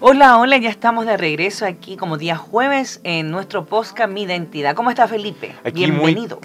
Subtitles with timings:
[0.00, 4.76] Hola, hola, ya estamos de regreso aquí como día jueves en nuestro podcast Mi Identidad.
[4.76, 5.56] ¿Cómo está Felipe?
[5.64, 6.38] Aquí Bienvenido.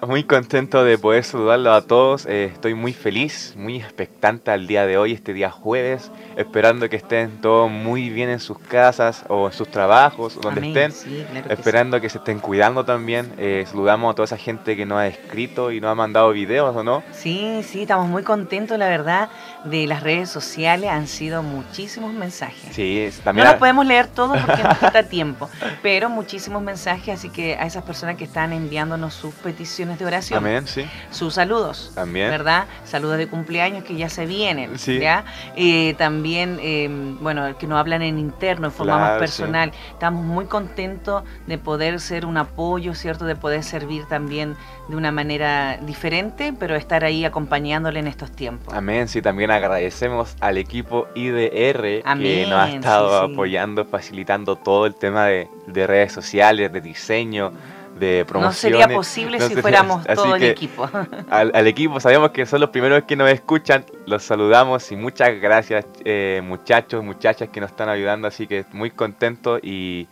[0.00, 2.26] Muy, muy contento de poder saludarlos a todos.
[2.26, 6.96] Eh, estoy muy feliz, muy expectante al día de hoy, este día jueves, esperando que
[6.96, 10.92] estén todos muy bien en sus casas o en sus trabajos, donde Amén, estén.
[10.92, 13.32] sí, claro que Esperando que se estén cuidando también.
[13.38, 16.76] Eh, saludamos a toda esa gente que nos ha escrito y nos ha mandado videos,
[16.76, 17.02] ¿o no?
[17.12, 19.30] Sí, sí, estamos muy contentos, la verdad,
[19.64, 20.90] de las redes sociales.
[20.90, 22.74] Han sido muchísimos mensajes.
[22.74, 23.46] Sí, es- No también.
[23.48, 25.48] los podemos leer todos porque nos falta tiempo,
[25.82, 30.38] pero muchísimos mensajes, así que a esas personas que están enviándonos sus peticiones de oración,
[30.38, 30.84] Amén, sí.
[31.10, 32.28] sus saludos, También.
[32.28, 32.66] ¿verdad?
[32.84, 34.98] Saludos de cumpleaños que ya se vienen, Sí.
[34.98, 35.24] ¿ya?
[35.56, 36.88] Eh, también, eh,
[37.20, 39.72] bueno, que nos hablan en interno, en forma más Claro, personal.
[39.92, 43.24] Estamos muy contentos de poder ser un apoyo, ¿cierto?
[43.24, 44.56] De poder servir también
[44.88, 48.74] de una manera diferente, pero estar ahí acompañándole en estos tiempos.
[48.74, 53.32] Amén, sí, también agradecemos al equipo IDR que nos ha estado sí.
[53.32, 57.52] apoyando, facilitando todo el tema de, de redes sociales, de diseño,
[58.00, 60.88] de No sería posible No si sería- fuéramos todo el equipo.
[61.30, 65.38] Al, al equipo, sabemos que son los primeros que nos escuchan, los saludamos y muchas
[65.40, 70.08] gracias eh, muchachos, muchachas que nos están ayudando, así que muy contento y,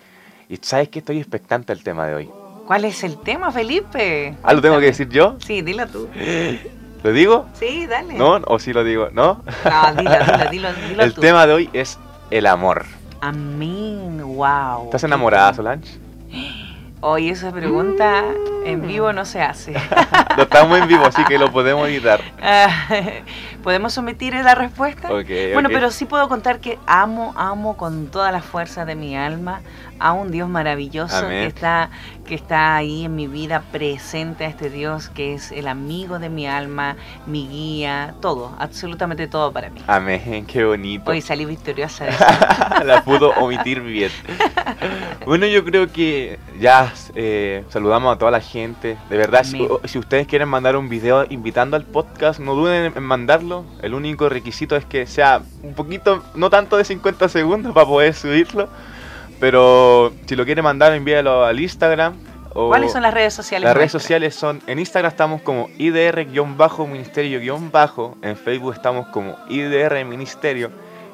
[0.49, 2.31] y sabes que estoy expectante al tema de hoy.
[2.67, 4.37] ¿Cuál es el tema, Felipe?
[4.43, 5.37] Ah, ¿lo tengo que decir yo?
[5.45, 6.07] Sí, dilo tú.
[7.03, 7.47] ¿Lo digo?
[7.55, 8.15] Sí, dale.
[8.15, 8.41] ¿No?
[8.47, 9.09] ¿O sí lo digo?
[9.13, 9.43] ¿No?
[9.65, 11.21] No, dilo, dilo, dilo, dilo El tú.
[11.21, 11.99] tema de hoy es
[12.31, 12.85] el amor.
[13.21, 14.85] Amén, wow.
[14.85, 15.99] ¿Estás enamorada, Solange?
[17.01, 18.25] Hoy esa pregunta
[18.65, 19.73] en vivo no se hace.
[20.37, 22.21] Lo estamos en vivo, así que lo podemos editar.
[22.43, 22.69] Ah,
[23.63, 25.09] ¿Podemos omitir la respuesta?
[25.13, 25.75] Ok, Bueno, ok.
[25.75, 29.61] pero sí puedo contar que amo, amo con toda la fuerza de mi alma
[30.01, 31.43] a un Dios maravilloso Amén.
[31.43, 31.91] que está,
[32.27, 36.29] que está ahí en mi vida, presente a este Dios que es el amigo de
[36.29, 36.97] mi alma,
[37.27, 39.81] mi guía, todo, absolutamente todo para mí.
[39.87, 41.11] Amén, qué bonito.
[41.11, 42.85] Hoy salí victoriosa de eso.
[42.85, 44.11] la pudo omitir bien.
[45.27, 48.97] Bueno, yo creo que ya eh, saludamos a toda la gente.
[49.11, 53.03] De verdad, si, si ustedes quieren mandar un video invitando al podcast, no duden en
[53.03, 53.67] mandarlo.
[53.83, 58.15] El único requisito es que sea un poquito, no tanto de 50 segundos para poder
[58.15, 58.69] subirlo.
[59.41, 62.15] Pero si lo quieren mandar, envíalo al Instagram.
[62.55, 63.67] O ¿Cuáles son las redes sociales?
[63.67, 70.71] Las redes sociales son, en Instagram estamos como IDR-Ministerio-Bajo, en Facebook estamos como IDR Ministerio,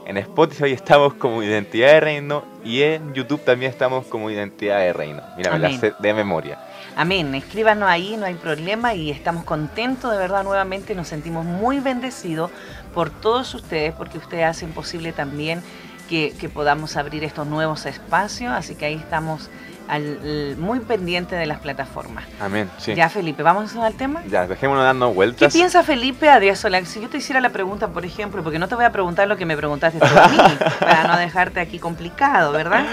[0.06, 4.92] en Spotify estamos como Identidad de Reino y en YouTube también estamos como Identidad de
[4.92, 5.22] Reino.
[5.36, 6.58] Mira, me la sé de memoria.
[6.96, 11.80] Amén, escríbanos ahí, no hay problema y estamos contentos de verdad nuevamente, nos sentimos muy
[11.80, 12.52] bendecidos
[12.94, 15.60] por todos ustedes porque ustedes hacen posible también
[16.08, 19.50] que, que podamos abrir estos nuevos espacios, así que ahí estamos
[19.88, 22.24] al- muy pendientes de las plataformas.
[22.40, 22.94] Amén, sí.
[22.94, 24.22] Ya Felipe, ¿vamos al tema?
[24.30, 25.52] Ya, dejémonos dando ¿Qué vueltas.
[25.52, 26.86] piensa Felipe Adrián Solán?
[26.86, 29.36] Si yo te hiciera la pregunta, por ejemplo, porque no te voy a preguntar lo
[29.36, 30.38] que me preguntaste tú a mí,
[30.80, 32.86] para no dejarte aquí complicado, ¿verdad?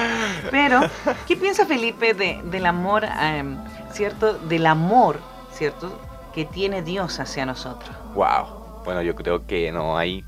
[0.52, 0.82] Pero,
[1.28, 3.58] ¿qué piensa Felipe de, del amor, em,
[3.94, 4.34] cierto?
[4.34, 5.20] Del amor,
[5.54, 6.00] ¿cierto?
[6.34, 7.96] Que tiene Dios hacia nosotros.
[8.16, 8.84] Wow.
[8.84, 10.26] Bueno, yo creo que no hay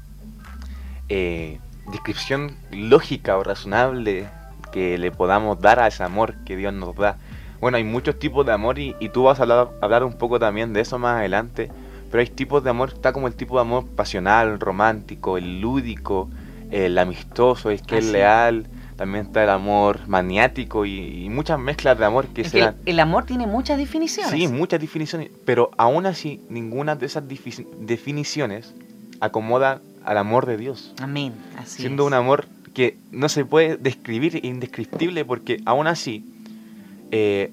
[1.09, 1.59] eh,
[1.91, 4.27] descripción lógica o razonable
[4.71, 7.17] que le podamos dar a ese amor que Dios nos da.
[7.61, 10.39] Bueno, hay muchos tipos de amor y, y tú vas a hablar, hablar un poco
[10.39, 11.71] también de eso más adelante.
[12.11, 16.29] Pero hay tipos de amor, está como el tipo de amor pasional, romántico, el lúdico,
[16.71, 18.13] el amistoso, el que es Así.
[18.13, 18.67] leal.
[18.95, 22.63] También está el amor maniático y, y muchas mezclas de amor que Es se que
[22.65, 22.75] dan.
[22.85, 24.31] el, amor tiene muchas definiciones.
[24.31, 27.23] Sí, muchas definiciones, pero aún así ninguna de esas
[27.79, 28.73] definiciones
[29.19, 32.07] acomoda al amor de Dios, Amén, así siendo es.
[32.07, 36.25] un amor que no se puede describir, indescriptible, porque aún así
[37.11, 37.51] eh,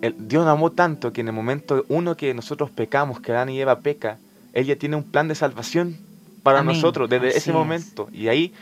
[0.00, 3.50] el- Dios nos amó tanto que en el momento uno que nosotros pecamos, que Adán
[3.50, 4.18] y Eva peca,
[4.52, 5.96] ella tiene un plan de salvación
[6.42, 7.56] para Amén, nosotros desde así ese es.
[7.56, 8.52] momento y ahí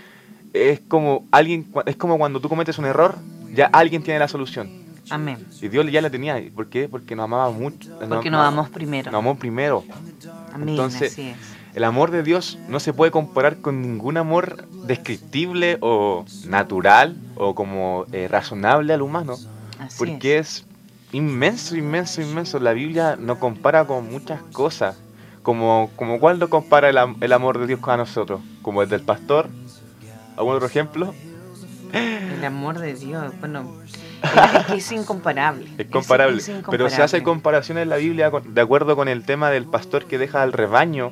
[0.53, 3.17] es como alguien, es como cuando tú cometes un error,
[3.55, 4.69] ya alguien tiene la solución.
[5.09, 5.39] Amén.
[5.61, 6.41] Y Dios ya la tenía.
[6.55, 6.89] ¿Por qué?
[6.89, 7.89] Porque nos amaba mucho.
[8.09, 9.11] Porque nos amamos primero.
[9.11, 9.85] Nos amó primero.
[10.53, 11.37] Amén, entonces, así es.
[11.75, 17.55] El amor de Dios no se puede comparar con ningún amor descriptible o natural o
[17.55, 19.37] como eh, razonable al humano.
[19.79, 20.67] Así Porque es
[21.13, 22.59] inmenso, inmenso, inmenso.
[22.59, 24.97] La Biblia nos compara con muchas cosas.
[25.43, 28.41] Como, como cuál lo compara el, el amor de Dios con nosotros.
[28.63, 29.49] Como el del pastor.
[30.37, 31.15] ¿Algún otro ejemplo?
[31.93, 33.73] El amor de Dios, bueno,
[34.75, 35.67] es incomparable.
[35.79, 36.39] Es comparable.
[36.39, 39.67] es Pero se hace comparación en la Biblia con- de acuerdo con el tema del
[39.67, 41.11] pastor que deja al rebaño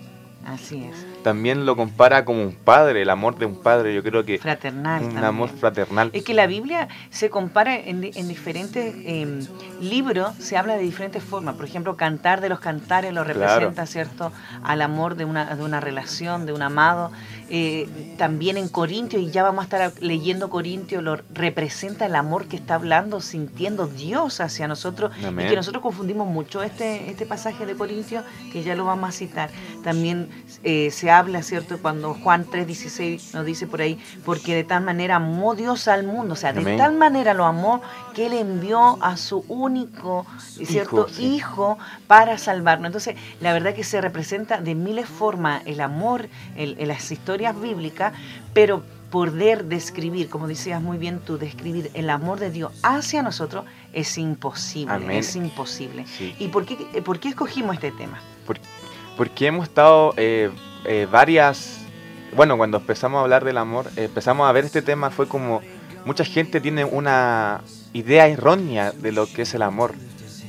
[0.48, 1.07] Así es.
[1.22, 3.94] También lo compara como un padre, el amor de un padre.
[3.94, 5.02] Yo creo que fraternal.
[5.04, 6.10] Un amor fraternal.
[6.12, 9.46] Es que la Biblia se compara en, diferentes em,
[9.80, 11.56] libros, se habla de diferentes formas.
[11.56, 14.32] Por ejemplo, Cantar de los Cantares lo representa, ¿cierto?
[14.62, 17.10] Al amor de una, de una relación, de un amado.
[17.50, 22.46] Eh, también en Corintios, y ya vamos a estar leyendo Corintios, lo representa el amor
[22.46, 25.12] que está hablando, sintiendo Dios hacia nosotros.
[25.18, 29.12] Y que nosotros confundimos mucho este, este pasaje de Corintios, que ya lo vamos a
[29.12, 29.50] citar.
[29.82, 30.28] También
[30.62, 31.78] eh, se habla, ¿cierto?
[31.78, 36.34] Cuando Juan 3:16 nos dice por ahí, porque de tal manera amó Dios al mundo,
[36.34, 37.82] o sea, de tal manera lo amó
[38.14, 41.06] que Él envió a su único, ¿cierto?
[41.18, 42.86] Hijo, para salvarnos.
[42.86, 48.12] Entonces, la verdad que se representa de miles formas el amor en las historias bíblicas,
[48.52, 53.64] pero poder describir, como decías muy bien tú, describir el amor de Dios hacia nosotros
[53.92, 56.04] es imposible, es imposible.
[56.38, 58.20] ¿Y por qué, por qué escogimos este tema?
[59.18, 60.48] porque hemos estado eh,
[60.84, 61.80] eh, varias,
[62.34, 65.60] bueno, cuando empezamos a hablar del amor, eh, empezamos a ver este tema, fue como
[66.04, 69.94] mucha gente tiene una idea errónea de lo que es el amor.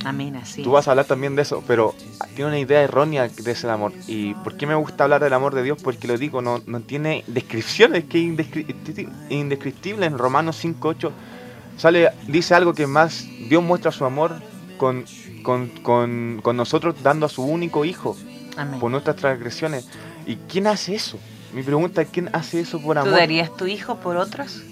[0.04, 0.62] Amén, así.
[0.62, 1.94] Tú vas a hablar también de eso, pero
[2.34, 3.92] tiene una idea errónea de ese amor.
[4.06, 5.78] ¿Y por qué me gusta hablar del amor de Dios?
[5.82, 10.06] Porque lo digo, no, no tiene descripciones, que es indescriptible.
[10.06, 11.10] En Romanos 5.8
[11.76, 14.36] sale, dice algo que más Dios muestra su amor
[14.78, 15.04] con,
[15.42, 18.16] con, con, con nosotros dando a su único hijo
[18.80, 19.88] por nuestras transgresiones.
[20.26, 21.18] ¿Y quién hace eso?
[21.52, 23.10] Mi pregunta es, ¿quién hace eso por amor?
[23.10, 24.62] ¿Tú darías tu hijo por otros?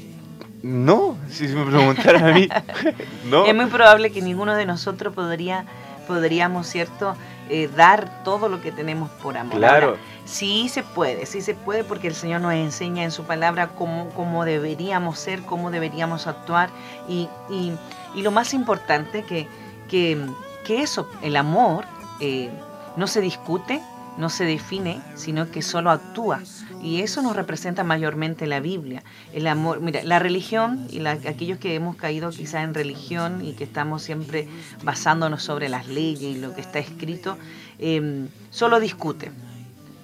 [0.62, 2.48] No, si me preguntaran a mí,
[3.30, 3.46] no.
[3.46, 5.64] Es muy probable que ninguno de nosotros podría,
[6.06, 7.16] podríamos, ¿cierto?,
[7.50, 9.56] eh, dar todo lo que tenemos por amor.
[9.56, 9.96] Claro.
[10.26, 14.10] sí se puede, sí se puede porque el Señor nos enseña en su palabra cómo,
[14.10, 16.68] cómo deberíamos ser, cómo deberíamos actuar
[17.08, 17.72] y, y,
[18.14, 19.48] y lo más importante que,
[19.88, 20.26] que,
[20.66, 21.86] que eso, el amor,
[22.20, 22.50] eh,
[22.96, 23.80] no se discute,
[24.18, 26.40] no se define, sino que solo actúa.
[26.82, 29.02] Y eso nos representa mayormente la Biblia.
[29.32, 33.64] El amor, mira, la religión y aquellos que hemos caído quizá en religión y que
[33.64, 34.48] estamos siempre
[34.82, 37.38] basándonos sobre las leyes y lo que está escrito,
[37.78, 39.30] eh, solo discute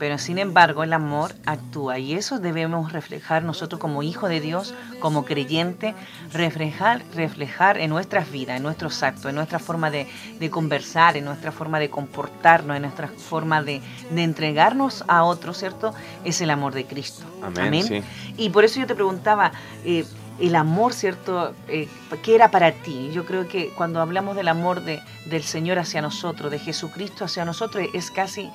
[0.05, 4.75] pero sin embargo el amor actúa y eso debemos reflejar nosotros como hijos de Dios,
[5.01, 5.95] como creyente,
[6.31, 10.07] reflejar, reflejar en nuestras vidas, en nuestros actos, en nuestra forma de,
[10.51, 13.81] conversar, en nuestra forma de comportarnos, en nuestra forma de,
[14.15, 15.95] entregarnos a otros, ¿cierto?
[16.23, 17.25] Es el amor de Cristo.
[17.43, 18.05] Amén.
[18.37, 19.53] Y por eso yo te preguntaba,
[19.87, 20.05] eh,
[20.39, 21.55] el amor, ¿cierto?
[21.67, 21.89] Eh,
[22.23, 23.11] ¿Qué era para ti?
[23.15, 27.47] Yo creo que cuando hablamos del amor de, del Señor hacia nosotros, de Jesucristo hacia
[27.47, 28.51] nosotros, es casi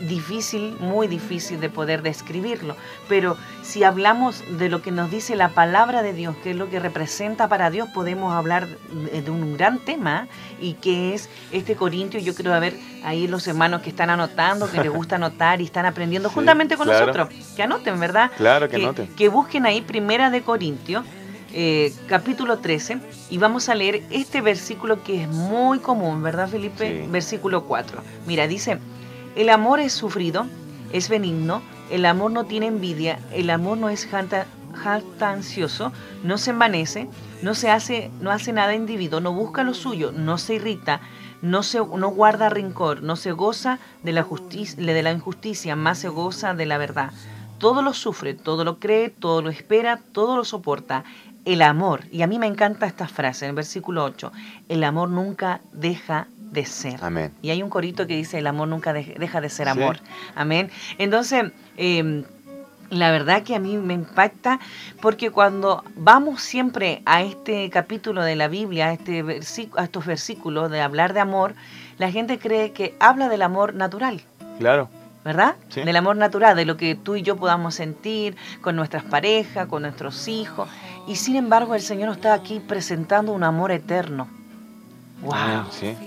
[0.00, 2.76] difícil, muy difícil de poder describirlo.
[3.08, 6.68] Pero si hablamos de lo que nos dice la palabra de Dios, que es lo
[6.70, 10.28] que representa para Dios, podemos hablar de un gran tema
[10.60, 12.20] y que es este Corintio.
[12.20, 12.74] Yo creo a ver
[13.04, 16.88] ahí los hermanos que están anotando, que les gusta anotar y están aprendiendo juntamente con
[16.88, 17.28] nosotros.
[17.56, 18.30] Que anoten, ¿verdad?
[18.36, 19.08] Claro, que, anoten.
[19.14, 21.04] Que busquen ahí Primera de Corintio.
[21.56, 22.98] Eh, capítulo 13
[23.30, 27.06] y vamos a leer este versículo que es muy común, ¿verdad Felipe?
[27.08, 28.02] Versículo 4.
[28.26, 28.80] Mira, dice,
[29.36, 30.46] el amor es sufrido,
[30.92, 34.08] es benigno, el amor no tiene envidia, el amor no es
[34.74, 35.92] jactancioso,
[36.22, 37.08] no se envanece,
[37.42, 41.00] no se hace, no hace nada individuo, no busca lo suyo, no se irrita,
[41.42, 45.98] no, se, no guarda rencor, no se goza de la, justicia, de la injusticia, más
[45.98, 47.12] se goza de la verdad.
[47.58, 51.04] Todo lo sufre, todo lo cree, todo lo espera, todo lo soporta.
[51.44, 54.32] El amor, y a mí me encanta esta frase en el versículo 8,
[54.70, 56.96] el amor nunca deja de ser.
[57.02, 57.32] Amén.
[57.42, 59.98] Y hay un corito que dice, el amor nunca deja de ser amor.
[60.34, 60.70] Amén.
[60.96, 62.24] Entonces, em,
[62.90, 64.60] la verdad que a mí me impacta
[65.02, 69.24] porque cuando vamos siempre a este capítulo de la Biblia, a, este
[69.76, 71.54] a estos versículos de hablar de amor,
[71.98, 74.22] la gente cree que habla del amor natural.
[74.58, 74.88] Claro.
[75.24, 75.56] ¿verdad?
[75.74, 79.82] Del amor natural, de lo que tú y yo podamos sentir con nuestras parejas, con
[79.82, 80.68] nuestros hijos.
[81.08, 84.28] Y sin embargo el Señor nos está aquí presentando un amor eterno.
[85.24, 85.64] ¡Wow!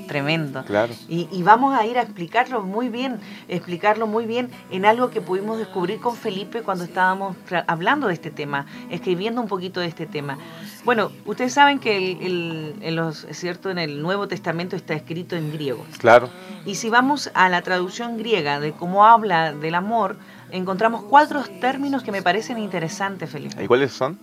[0.08, 0.64] Tremendo.
[0.64, 0.94] Claro.
[1.08, 5.58] Y, vamos a ir a explicarlo muy bien, explicarlo muy bien en algo que pudimos
[5.58, 10.38] descubrir con Felipe cuando estábamos hablando de este tema, escribiendo un poquito de este tema.
[10.86, 15.52] Bueno, ustedes saben que el, en los, cierto, en el Nuevo Testamento está escrito en
[15.52, 15.84] griego.
[15.98, 16.30] Claro.
[16.66, 20.18] Y si vamos a la traducción griega de cómo habla del amor,
[20.52, 23.64] encontramos cuatro términos que me parecen interesantes, Felipe.
[23.64, 24.20] ¿Y cuáles son?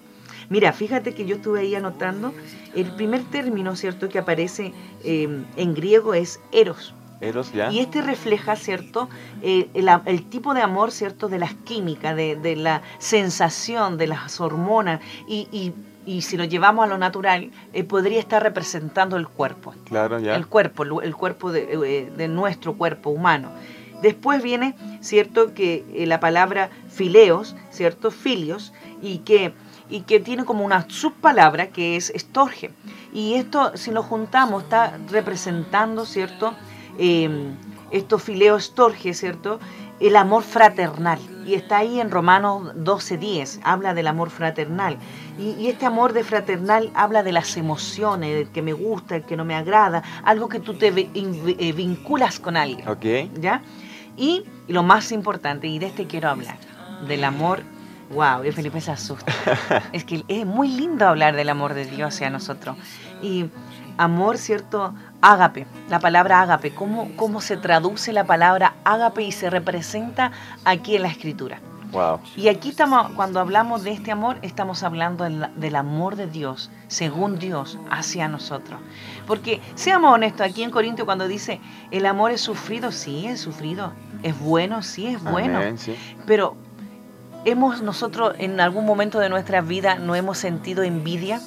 [0.49, 2.33] Mira, fíjate que yo estuve ahí anotando,
[2.75, 4.73] el primer término, ¿cierto?, que aparece
[5.05, 6.95] em, en griego es eros.
[7.21, 7.71] Eros, ya.
[7.71, 9.09] Y este refleja, ¿cierto?,
[9.43, 15.01] eh, el, tipo de amor, ¿cierto?, de las químicas, de, la sensación, de las hormonas.
[15.27, 15.73] Y,
[16.21, 19.75] si lo llevamos a lo natural, eh, podría estar representando el cuerpo.
[19.85, 20.37] Claro, ya.
[20.37, 23.51] El cuerpo, el, cuerpo de, eh, de nuestro cuerpo humano.
[24.05, 28.11] Después viene, ¿cierto?, que eh, la palabra fileos, ¿cierto?
[28.11, 29.55] Filios, y que,
[29.89, 32.71] y que tiene como una subpalabra que es estorge.
[33.13, 36.55] Y esto, si lo juntamos, está representando, ¿cierto?
[36.99, 37.53] Eh,
[37.91, 39.61] esto fileo estorge, ¿cierto?
[40.01, 41.21] El amor fraternal.
[41.47, 44.97] Y está ahí en Romanos 12.10, habla del amor fraternal.
[45.39, 49.37] Y, este amor de fraternal habla de las emociones, del que me gusta, el que
[49.37, 52.89] no me agrada, algo que tú te eh, vinculas con alguien.
[52.89, 53.31] Ok.
[53.41, 53.63] ¿Ya?
[54.17, 56.57] Y lo más importante, y de este quiero hablar,
[57.07, 57.63] del amor
[58.11, 59.33] Wow, y Felipe se asusta.
[59.93, 62.77] es que es muy lindo hablar del amor de Dios hacia nosotros.
[63.23, 63.47] Y
[63.97, 64.95] amor, ¿cierto?
[65.21, 70.33] Ágape, la palabra ágape, ¿cómo, cómo se traduce la palabra ágape y se representa
[70.65, 71.61] aquí en la escritura?
[71.93, 72.19] Wow.
[72.37, 77.39] Y aquí estamos, cuando hablamos de este amor, estamos hablando del amor de Dios, según
[77.39, 78.81] Dios, hacia nosotros.
[79.29, 81.61] Porque seamos honestos, aquí en Corintio cuando dice,
[81.93, 83.93] el amor es sufrido, sí, es sufrido.
[84.25, 85.61] Es bueno, sí, es bueno.
[86.27, 86.57] Pero
[87.45, 91.41] hemos nosotros en algún momento de nuestra vida no hemos sentido envidia,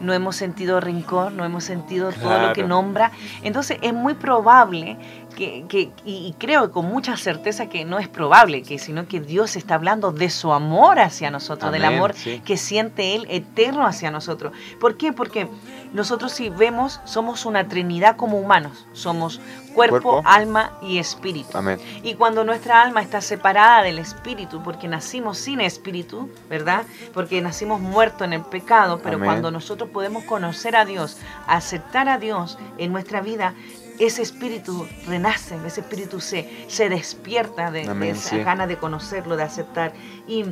[0.00, 3.12] no hemos sentido rencor, no hemos sentido todo lo que nombra.
[3.42, 4.96] Entonces es muy probable
[5.32, 9.74] que, y creo con mucha certeza que no es probable, que sino que Dios está
[9.74, 14.52] hablando de su amor hacia nosotros, del amor que siente Él eterno hacia nosotros.
[14.80, 15.12] ¿Por qué?
[15.12, 15.48] Porque
[15.92, 19.40] nosotros si vemos, somos una trinidad como humanos, somos
[19.74, 21.58] cuerpo, alma y espíritu.
[22.02, 26.84] Y cuando nuestra alma está separada del espíritu, porque nacimos sin espíritu, ¿verdad?
[27.12, 32.18] Porque nacimos muertos en el pecado, pero cuando nosotros podemos conocer a Dios, aceptar a
[32.18, 33.54] Dios en nuestra vida,
[33.98, 39.92] ese espíritu renace, ese espíritu se, se despierta de, esa gana de conocerlo, de aceptar.
[40.26, 40.44] Y,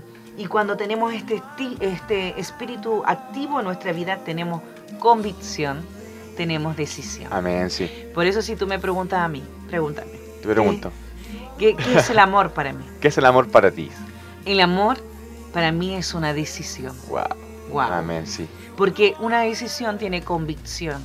[0.48, 1.42] cuando tenemos este,
[1.80, 4.62] este espíritu activo en nuestra vida, tenemos
[4.98, 5.84] convicción,
[6.36, 7.30] tenemos decisión.
[7.30, 7.90] Amén, sí.
[8.14, 10.12] Por eso si tú me preguntas a mí, pregúntame.
[10.40, 10.90] Te pregunto.
[11.58, 12.84] ¿Qué, es el amor para mí?
[13.00, 13.90] ¿Qué es el amor para ti?
[14.46, 14.96] El amor
[15.52, 16.96] para mí es una decisión.
[17.08, 17.24] Wow.
[17.70, 17.80] wow.
[17.82, 18.48] Amén, sí.
[18.78, 21.04] Porque una decisión tiene convicción.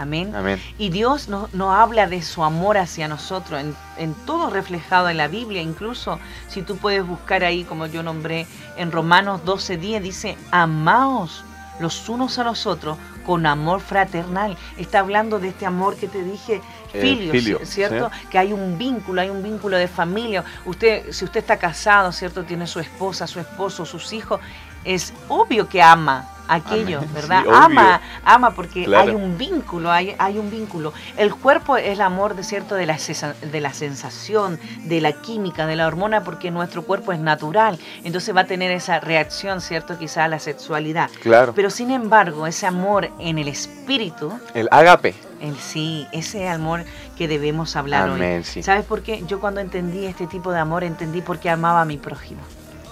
[0.00, 0.34] Amén.
[0.34, 0.58] Amén.
[0.78, 5.18] Y Dios nos no habla de su amor hacia nosotros, en, en, todo reflejado en
[5.18, 8.46] la Biblia, incluso si tú puedes buscar ahí, como yo nombré,
[8.78, 11.44] en Romanos 12:10 dice, amaos
[11.80, 14.56] los unos a los otros con amor fraternal.
[14.78, 16.60] Está hablando de este amor que te dije,
[16.92, 18.10] filio, ¿cierto?
[18.30, 20.44] Que hay un vínculo, hay un vínculo de familia.
[20.64, 22.44] Usted, si usted está casado, ¿cierto?
[22.44, 24.40] Tiene su esposa, su esposo, sus hijos,
[24.84, 27.44] es obvio que ama aquello, ¿verdad?
[27.52, 30.92] ama, ama porque hay un vínculo, hay, hay un vínculo.
[31.16, 35.66] El cuerpo es el amor, de cierto, de la, de la sensación, de la química,
[35.66, 39.98] de la hormona, porque nuestro cuerpo es natural, entonces va a tener esa reacción, ¿cierto?
[39.98, 41.10] Quizá a la sexualidad.
[41.22, 41.52] Claro.
[41.54, 44.32] Pero sin embargo, ese amor en el espíritu.
[44.54, 45.14] El agape.
[45.40, 46.84] El, sí, ese amor
[47.16, 48.42] que debemos hablar hoy.
[48.44, 49.22] ¿Sabes por qué?
[49.26, 52.40] Yo cuando entendí este tipo de amor, entendí por qué amaba a mi prójimo.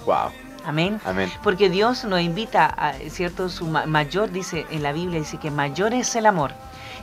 [0.07, 0.48] Wow.
[0.69, 1.01] Amén.
[1.07, 1.33] Amén.
[1.43, 3.49] Porque Dios nos invita, a, ¿cierto?
[3.49, 6.53] Su mayor, dice en la Biblia, dice que mayor es el amor.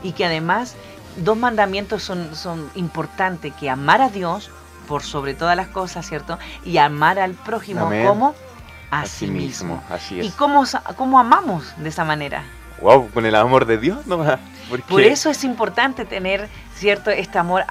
[0.03, 0.75] Y que además
[1.17, 4.51] dos mandamientos son, son importantes, que amar a Dios
[4.88, 6.38] por sobre todas las cosas, ¿cierto?
[6.63, 8.36] Y amar al prójimo como
[8.91, 9.84] a, sí mismo.
[9.89, 10.27] Así es.
[10.27, 10.63] ¿Y cómo,
[10.95, 12.43] cómo amamos de esa manera?
[12.81, 14.24] Wow, con el amor de Dios, ¿no?
[14.88, 17.12] Por eso es importante tener, ¿cierto?
[17.12, 17.63] Este amor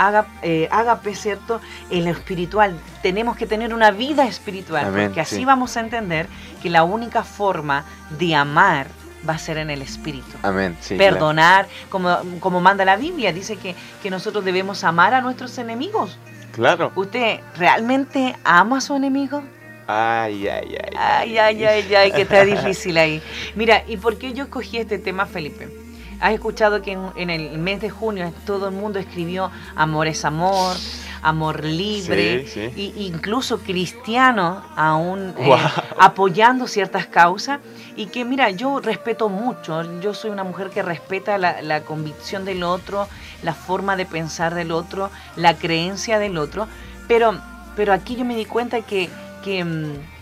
[0.42, 1.60] eh, ágape, ¿cierto?
[1.90, 2.78] En lo espiritual.
[3.02, 6.28] Tenemos que tener una vida espiritual, porque así vamos a entender
[6.62, 7.84] que la única forma
[8.18, 8.86] de amar
[9.28, 10.36] va a ser en el espíritu.
[10.42, 10.76] Amén.
[10.96, 16.18] Perdonar, como, como manda la Biblia, dice que, que nosotros debemos amar a nuestros enemigos.
[16.52, 16.92] Claro.
[16.94, 19.42] ¿Usted realmente ama a su enemigo?
[19.86, 20.96] Ay, ay, ay.
[20.96, 23.22] Ay, ay, ay, ay, que está difícil ahí.
[23.54, 25.83] Mira, ¿y por qué yo escogí este tema, Felipe?
[26.24, 30.74] Has escuchado que en, el mes de junio todo el mundo escribió amor es amor,
[31.20, 35.54] amor libre, Y, incluso cristianos aún eh,
[35.98, 37.60] apoyando ciertas causas.
[37.94, 42.62] Y que mira, yo respeto mucho, yo soy una mujer que respeta la, convicción del
[42.62, 43.06] otro,
[43.42, 46.68] la forma de pensar del otro, la creencia del otro,
[47.06, 47.38] pero,
[47.76, 49.10] pero aquí yo me di cuenta que,
[49.44, 50.14] que mm,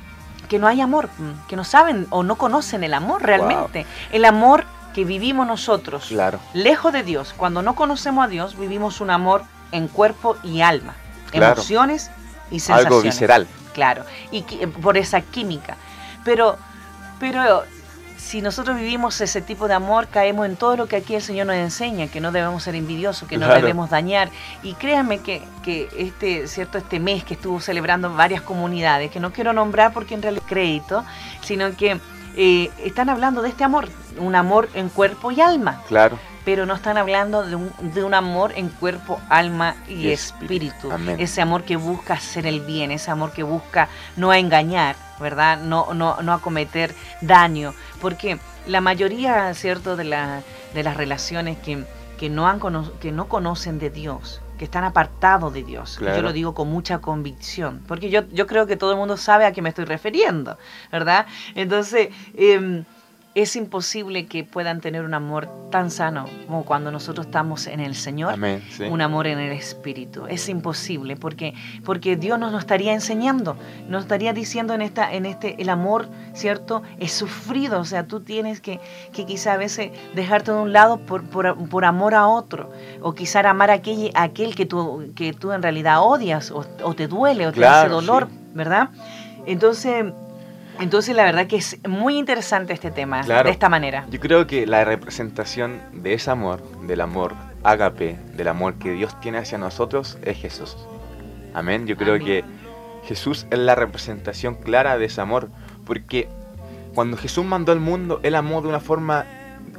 [0.48, 3.86] que no hay amor, mm, que no saben o no conocen el amor realmente.
[4.10, 6.40] El amor que vivimos nosotros, claro.
[6.54, 10.94] lejos de Dios, cuando no conocemos a Dios, vivimos un amor en cuerpo y alma,
[11.32, 12.10] emociones
[12.50, 12.86] y sensaciones.
[12.86, 13.46] Algo visceral.
[13.72, 15.76] Claro, y por esa química.
[16.24, 16.58] Pero,
[17.18, 17.64] pero
[18.18, 21.46] si nosotros vivimos ese tipo de amor, caemos en todo lo que aquí el Señor
[21.46, 24.30] nos enseña, que no debemos ser envidiosos, que no debemos dañar.
[24.62, 29.32] Y créanme que, que, este, cierto, este mes que estuvo celebrando varias comunidades, que no
[29.32, 31.04] quiero nombrar porque en realidad crédito,
[31.42, 32.00] sino que
[32.36, 35.82] eh, están hablando de este amor, un amor en cuerpo y alma.
[35.88, 36.18] Claro.
[36.44, 40.90] pero no están hablando de un, de un amor en cuerpo, alma y, Y espíritu.
[41.18, 45.58] Ese amor que busca hacer el bien, ese amor que busca no engañar, ¿verdad?
[45.58, 47.74] No, no, no a cometer daño.
[48.00, 50.42] Porque la mayoría, ¿cierto?, de, la,
[50.74, 51.84] de las relaciones que,
[52.18, 52.60] que, no han
[53.00, 55.98] que no conocen de Dios, que están apartados de Dios.
[55.98, 59.44] Yo lo digo con mucha convicción, porque yo, yo creo que todo el mundo sabe
[59.44, 60.56] a qué me estoy refiriendo,
[60.92, 61.26] ¿verdad?
[61.56, 62.84] Entonces, em,
[63.34, 67.94] es imposible que puedan tener un amor tan sano como cuando nosotros estamos en el
[67.94, 68.62] Señor Amén.
[68.70, 68.84] sí.
[68.84, 70.26] un amor en el espíritu.
[70.26, 73.56] Es imposible porque, porque Dios nos lo estaría enseñando,
[73.88, 76.82] nos estaría diciendo en esta, en este, el amor, ¿cierto?
[76.98, 78.80] Es sufrido, o sea, tú tienes que,
[79.14, 82.70] que quizá a veces dejarte de un lado por, por, por amor a otro,
[83.00, 86.66] o quizá amar a aquel, a aquel que, tú, que tú en realidad odias, o,
[86.84, 88.38] o te duele, o te hace dolor, sí.
[88.54, 88.90] ¿verdad?
[89.46, 90.04] Entonces,
[90.80, 93.44] entonces la verdad que es muy interesante este tema, Claro.
[93.44, 94.06] de esta manera.
[94.10, 99.18] Yo creo que la representación de ese amor, del amor ágape, del amor que Dios
[99.20, 100.76] tiene hacia nosotros, es Jesús.
[101.54, 101.86] Amén.
[101.86, 102.26] Yo creo Amén.
[102.26, 102.44] que
[103.04, 105.48] Jesús es la representación clara de ese amor,
[105.84, 106.28] porque
[106.94, 109.24] cuando Jesús mandó al mundo, Él amó de una forma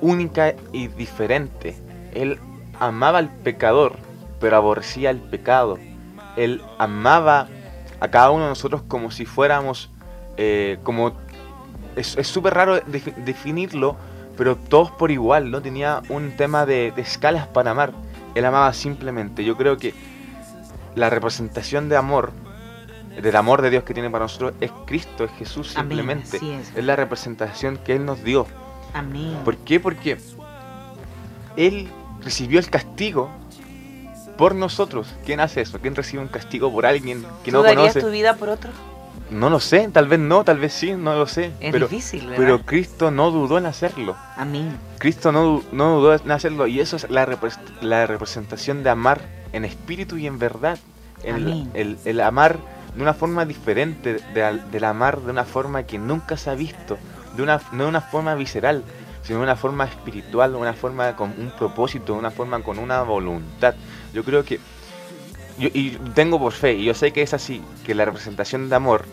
[0.02, 1.76] única y diferente.
[2.14, 2.40] Él
[2.80, 3.96] amaba al pecador,
[4.40, 5.78] pero aborrecía el pecado.
[6.36, 7.48] Él amaba
[8.00, 9.90] a cada uno de nosotros como si fuéramos,
[10.38, 11.14] eh, como
[11.96, 13.96] es súper raro defi- definirlo,
[14.38, 17.92] pero todos por igual, no tenía un tema de, de escalas para amar.
[18.36, 19.44] Él amaba simplemente.
[19.46, 19.94] Yo creo que
[20.96, 22.32] la representación de amor,
[23.22, 26.40] del amor de Dios que tiene para nosotros, es Cristo, es Jesús simplemente.
[26.76, 28.48] Es la representación que Él nos dio.
[28.96, 29.38] Amén.
[29.46, 29.80] ¿Por qué?
[29.80, 30.18] Porque
[31.56, 31.88] Él
[32.24, 33.30] recibió el castigo
[34.38, 35.14] por nosotros.
[35.26, 35.78] ¿Quién hace eso?
[35.80, 38.02] ¿Quién recibe un castigo por alguien que ¿Tú no darías conoce?
[38.02, 38.72] tu vida por otro?
[39.34, 41.52] No lo sé, tal vez no, tal vez sí, no lo sé.
[41.60, 42.38] Es pero, difícil, ¿verdad?
[42.38, 44.16] pero Cristo no dudó en hacerlo.
[44.38, 44.78] Amén.
[45.00, 47.28] Cristo no, no dudó en hacerlo y eso es la,
[47.82, 49.22] la representación de amar
[49.52, 50.78] en espíritu y en verdad.
[51.24, 51.72] El, Amén.
[51.74, 52.58] el- el amar
[52.96, 56.98] de una forma diferente, de, del amar de una forma que nunca se ha visto,
[57.36, 58.84] de una, no de una forma visceral,
[59.24, 63.74] sino de una forma espiritual, una forma con un propósito, una forma con una voluntad.
[64.14, 64.60] Yo creo que,
[65.58, 68.76] yo, y tengo por fe, y yo sé que es así, que la representación de
[68.76, 69.06] amor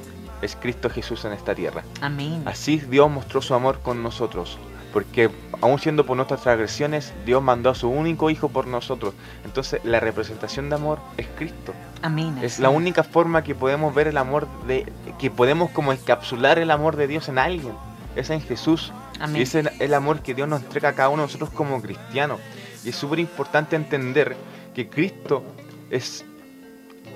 [0.42, 1.82] es Cristo Jesús en esta tierra.
[2.00, 2.42] Amén.
[2.46, 4.58] Así Dios mostró su amor con nosotros.
[4.92, 9.14] Porque aún siendo por nuestras transgresiones, Dios mandó a su único Hijo por nosotros.
[9.44, 11.72] Entonces la representación de amor es Cristo.
[12.02, 12.38] Amén.
[12.42, 14.92] Es la única forma que podemos ver el amor de...
[15.18, 17.74] que podemos como encapsular el amor de Dios en alguien.
[18.16, 18.92] Es en Jesús.
[19.20, 19.36] Amén.
[19.36, 22.40] Y es el amor que Dios nos entrega a cada uno de nosotros como cristianos.
[22.84, 24.36] Y es súper importante entender
[24.74, 25.44] que Cristo
[25.90, 26.24] es,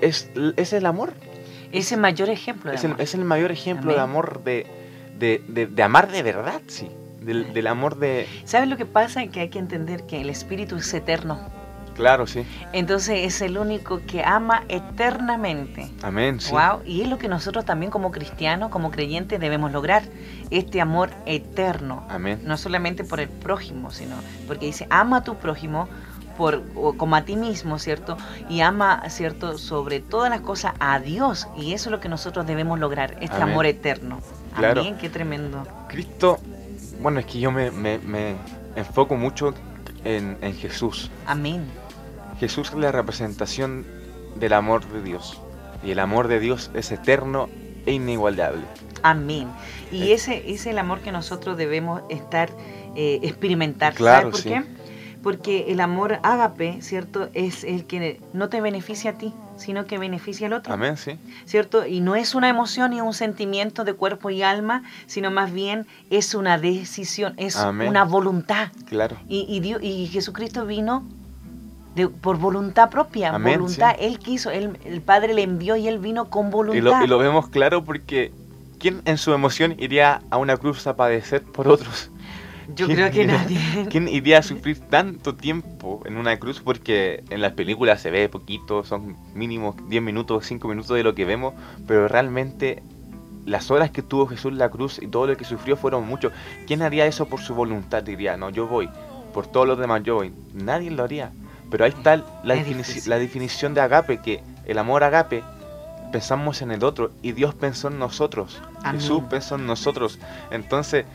[0.01, 1.13] es, es el amor.
[1.77, 3.01] Es el mayor ejemplo de Es el, amor.
[3.01, 3.95] es el mayor ejemplo Amén.
[3.97, 4.67] de amor de,
[5.19, 6.89] de, de- de amar de verdad, sí.
[7.21, 8.27] Del, del amor de...
[8.45, 9.25] ¿Sabes lo que pasa?
[9.27, 11.39] Que hay que entender que el Espíritu es eterno.
[11.95, 12.45] Claro, sí.
[12.73, 15.89] Entonces es el único que ama eternamente.
[16.03, 16.51] Amén, sí.
[16.51, 20.03] Wow, y es lo que nosotros también como cristianos, como creyentes debemos lograr,
[20.51, 22.41] este amor eterno, Amén.
[22.43, 25.87] no solamente por el prójimo, sino porque dice, ama a tu prójimo
[26.37, 26.63] por,
[26.97, 28.17] como a ti mismo, ¿cierto?
[28.49, 29.57] Y ama, ¿cierto?
[29.57, 33.37] Sobre todas las cosas a Dios, y eso es lo que nosotros debemos lograr, este
[33.37, 33.49] Amén.
[33.49, 34.19] amor eterno.
[34.55, 34.81] Claro.
[34.81, 35.65] Amén, qué tremendo.
[35.87, 36.39] Cristo,
[37.01, 38.35] bueno, es que yo me, me- me
[38.75, 39.53] enfoco mucho
[40.03, 41.09] en, en Jesús.
[41.25, 41.65] Amén.
[42.39, 43.85] Jesús es la representación
[44.35, 45.39] del amor de Dios.
[45.83, 47.49] Y el amor de Dios es eterno
[47.85, 48.61] e inigualable.
[49.03, 49.47] Amén.
[49.91, 50.13] Y Eh.
[50.13, 52.49] ese es el amor que nosotros debemos estar,
[52.95, 53.93] eh, experimentar.
[53.93, 54.49] Claro, ¿Sabes por sí.
[54.49, 54.84] qué?
[55.25, 57.29] Porque el amor ágape, ¿cierto?
[57.33, 60.71] Es el que no te beneficia a ti, sino que beneficia al otro.
[60.71, 61.17] Amén, sí.
[61.45, 61.87] ¿Cierto?
[61.87, 65.87] Y no es una emoción ni un sentimiento de cuerpo y alma, sino más bien
[66.11, 67.87] es una decisión, es Amén.
[67.89, 68.67] una voluntad.
[68.87, 69.17] Claro.
[69.27, 71.03] Y, y, Dios- y Jesucristo vino
[71.95, 73.95] de- por voluntad propia, Amén, voluntad.
[73.97, 74.05] sí.
[74.05, 76.77] Él quiso, él, el Padre le envió y él vino con voluntad.
[76.77, 78.31] Y lo, y lo vemos claro porque
[78.77, 82.11] ¿quién en su emoción iría a una cruz a padecer por otros?
[82.75, 83.87] Yo ¿Quién creo que iría- nadie.
[83.89, 86.61] ¿Quién iría a sufrir tanto tiempo en una cruz?
[86.63, 91.15] Porque en las películas se ve poquito, son mínimo 10 minutos, 5 minutos de lo
[91.15, 91.53] que vemos,
[91.87, 92.83] pero realmente
[93.45, 96.33] las horas que tuvo Jesús en la cruz y todo lo que sufrió fueron muchos.
[96.67, 98.03] ¿Quién haría eso por su voluntad?
[98.03, 98.89] Diría, no, yo voy,
[99.33, 100.33] por todos los demás yo voy.
[100.53, 101.31] Nadie lo haría.
[101.69, 105.43] Pero ahí está la, definición de agape, que el amor agape
[106.11, 108.61] pensamos en el otro y Dios pensó en nosotros.
[108.83, 109.01] Amén.
[109.01, 110.19] Jesús pensó en nosotros.
[110.51, 111.05] Entonces,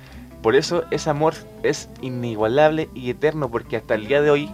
[0.43, 4.51] por eso ese amor es inigualable y eterno, porque hasta el día de hoy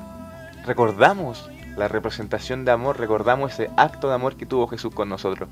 [0.64, 5.48] recordamos la representación de amor, recordamos ese acto de amor que tuvo Jesús con nosotros.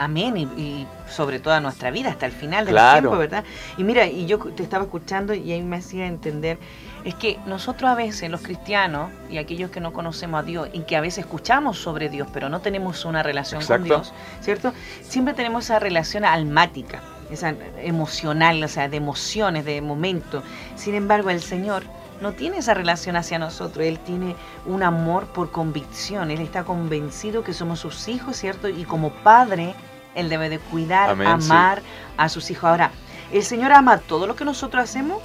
[0.00, 3.00] Amén, y, sobre toda nuestra vida, hasta el final del Claro.
[3.00, 3.42] tiempo, ¿verdad?
[3.76, 6.58] Y mira, y yo te estaba escuchando y ahí me hacía entender,
[7.04, 10.80] es que nosotros a veces, los cristianos y aquellos que no conocemos a Dios, y
[10.82, 13.82] que a veces escuchamos sobre Dios, pero no tenemos una relación con.
[13.82, 14.72] Dios, ¿cierto?
[15.02, 20.42] Siempre tenemos esa relación almática, esa emocional, o sea, de emociones, de momentos.
[20.76, 21.82] Sin embargo, el Señor
[22.20, 24.34] no tiene esa relación hacia nosotros, Él tiene
[24.66, 28.68] un amor por convicción, Él está convencido que somos sus hijos, ¿cierto?
[28.68, 29.74] Y como padre,
[30.14, 31.50] Él debe de cuidar, Amén, sí.
[31.50, 31.82] amar
[32.16, 32.64] a sus hijos.
[32.64, 32.90] Ahora,
[33.32, 35.22] ¿el Señor ama todo lo que nosotros hacemos?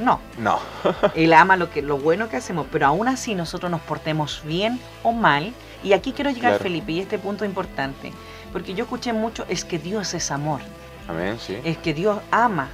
[0.00, 0.58] No, No.
[1.14, 4.78] Él ama lo, que, lo bueno que hacemos, pero aún así nosotros nos portemos bien
[5.02, 5.54] o mal.
[5.82, 6.62] Y aquí quiero llegar, Claro.
[6.64, 8.12] Felipe, y este punto es importante,
[8.52, 10.60] porque yo escuché mucho, es que Dios es amor,
[11.08, 11.58] Amén, sí.
[11.64, 12.68] es que Dios ama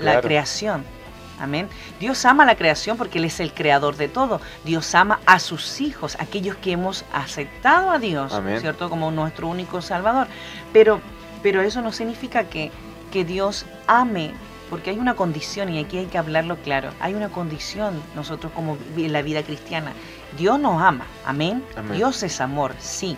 [0.00, 0.84] la creación.
[1.40, 1.68] Amén.
[1.98, 4.40] Dios ama la creación porque Él es el creador de todo.
[4.64, 8.60] Dios ama a sus hijos, aquellos que hemos aceptado a Dios, Amén.
[8.60, 8.88] ¿cierto?
[8.88, 10.28] Como nuestro único Salvador.
[10.72, 11.00] Pero,
[11.42, 12.70] pero eso no significa que,
[13.10, 14.32] que Dios ame,
[14.70, 18.78] porque hay una condición, y aquí hay que hablarlo claro, hay una condición nosotros como
[18.96, 19.92] en la vida cristiana.
[20.38, 21.64] Dios nos ama, amén.
[21.76, 21.96] Amén.
[21.96, 23.16] Dios es amor, sí.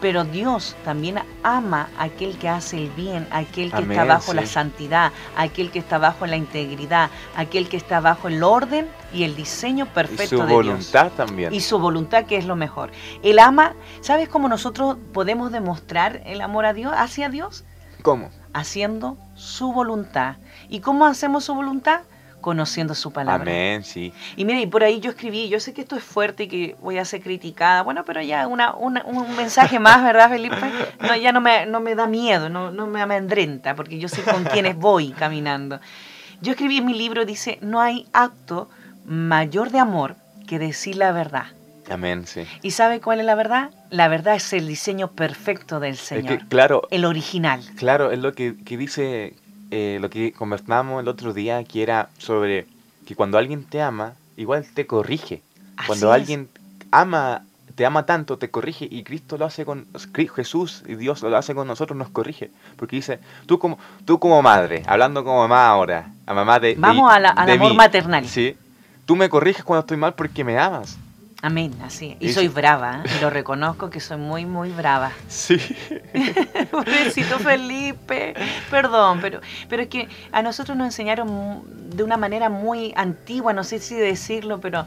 [0.00, 4.04] Pero Dios también ama a aquel que hace el bien, a aquel que Amén, está
[4.04, 8.28] bajo la santidad, a aquel que está bajo la integridad, a aquel que está bajo
[8.28, 11.50] el orden y el diseño Y perfecto su de voluntad también.
[11.50, 11.62] Dios.
[11.62, 12.90] Y su voluntad que es lo mejor.
[13.22, 17.64] El ama, ¿sabes cómo nosotros podemos demostrar el amor a Dios, hacia Dios?
[18.02, 18.30] ¿Cómo?
[18.54, 20.36] Haciendo su voluntad.
[20.68, 22.00] ¿Y cómo hacemos su voluntad?
[22.40, 23.42] Conociendo su palabra.
[23.42, 24.12] Amén, sí.
[24.36, 26.76] Y mira, y por ahí yo escribí, yo sé que esto es fuerte y que
[26.80, 30.56] voy a ser criticada, bueno, pero ya una, una- un mensaje más, ¿verdad, Felipe?
[31.00, 34.22] No, ya no me, no me da miedo, no, no me amedrenta, porque yo sé
[34.22, 35.80] con quiénes voy caminando.
[36.40, 38.68] Yo escribí en mi libro, dice, no hay acto
[39.04, 40.16] mayor de amor
[40.48, 41.46] que decir la verdad.
[41.90, 42.44] Amén, sí.
[42.62, 43.70] ¿Y sabe cuál es la verdad?
[43.90, 47.62] La verdad es el diseño perfecto del Es Señor, que, claro, el original.
[47.76, 49.34] claro, es lo que, que dice,
[49.70, 52.66] eh, lo que conversamos el otro día, que era sobre
[53.06, 55.42] que cuando alguien te ama, igual te corrige.
[55.76, 56.20] Así Cuando es.
[56.20, 56.48] alguien
[56.90, 59.86] ama, te ama tanto, te corrige, y Cristo lo hace con,
[60.34, 62.50] Jesús y Dios lo hace con nosotros, nos corrige.
[62.76, 66.74] Porque dice, tú como, tú como madre, hablando como mamá ahora, a mamá de...
[66.74, 68.26] de- Vamos a la- al de amor mí, maternal.
[68.26, 68.56] Sí.
[69.06, 70.98] Tú me corriges cuando estoy mal porque me amas.
[71.42, 72.16] Amén, así.
[72.20, 73.10] Y soy brava, ¿eh?
[73.16, 75.12] y lo reconozco que soy muy, muy brava.
[75.28, 75.56] Sí.
[76.70, 78.34] Pobrecito Felipe,
[78.70, 81.62] perdón, pero, pero es que a nosotros nos enseñaron
[81.96, 84.84] de una manera muy antigua, no sé si decirlo, pero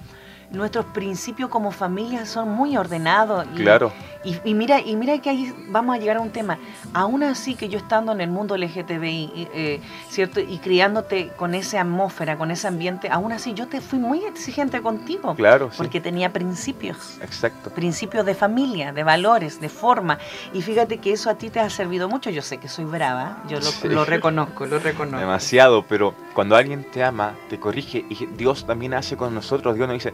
[0.52, 3.48] nuestros principios como familia son muy ordenados.
[3.56, 3.92] Y, Claro.
[4.24, 6.58] Y, y mira, y mira que ahí vamos a llegar a un tema.
[6.94, 10.40] Aún así que yo estando en el mundo LGTBI, y, eh, ¿cierto?
[10.40, 14.82] Y criándote con esa atmósfera, con ese ambiente, aún así yo te fui muy exigente
[14.82, 15.36] contigo.
[15.36, 15.78] Claro, sí.
[15.78, 17.70] Porque tenía principios Exacto.
[17.72, 20.18] principios de familia, de valores, de forma.
[20.54, 22.30] Y fíjate que eso a ti te ha servido mucho.
[22.30, 23.90] Yo sé que soy brava, yo lo, Sí.
[23.90, 25.20] lo reconozco, lo reconozco.
[25.20, 29.76] Demasiado, pero cuando alguien te ama, te corrige y Dios también hace con nosotros.
[29.76, 30.14] Dios nos dice,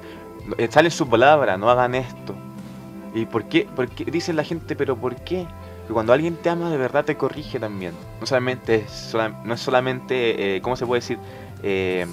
[0.57, 2.35] eh, sale su palabra, no hagan esto.
[3.13, 3.67] ¿Y por qué?
[3.75, 5.45] Porque dice la gente, pero ¿por qué?
[5.87, 7.93] Que cuando alguien te ama de verdad te corrige también.
[8.19, 8.85] No solamente
[9.43, 11.17] no es solamente, eh, ¿cómo se puede decir?
[11.63, 12.05] Eh,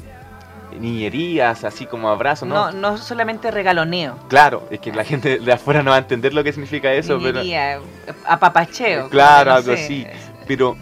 [0.81, 2.93] niñerías, así como abrazos, No, ¿no?
[2.93, 4.17] no solamente regaloneo.
[4.29, 7.19] Claro, es que la gente de afuera no va a entender lo que significa eso,
[7.23, 7.41] pero...
[7.41, 7.79] niñería,
[8.27, 9.09] apapacheo.
[9.09, 9.85] Claro, no algo sé.
[9.85, 10.07] así.
[10.47, 10.77] Pero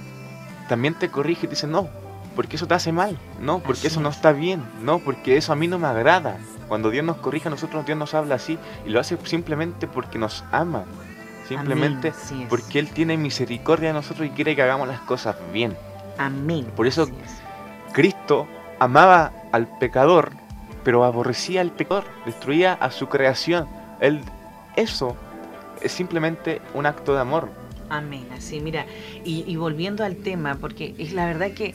[0.68, 1.88] también te corrige y te dice, no,
[2.34, 4.16] porque eso te hace mal, no, porque Así eso no es.
[4.16, 6.38] está bien, no, porque eso a mí no me agrada.
[6.68, 10.18] Cuando Dios nos corrige a nosotros, Dios nos habla así y lo hace simplemente porque
[10.18, 10.84] nos ama.
[11.48, 15.76] Simplemente Amén, porque Él tiene misericordia de nosotros y quiere que hagamos las cosas bien.
[16.16, 16.66] Amén.
[16.74, 17.92] Por eso- es.
[17.92, 18.46] Cristo
[18.78, 20.32] amaba al pecador,
[20.82, 23.68] pero aborrecía al pecador, destruía a su creación.
[24.00, 24.20] Él,
[24.76, 25.16] eso
[25.82, 27.50] es simplemente un acto de amor.
[27.90, 28.86] Amén, así, mira,
[29.24, 31.74] y, y volviendo al tema, porque es la verdad que,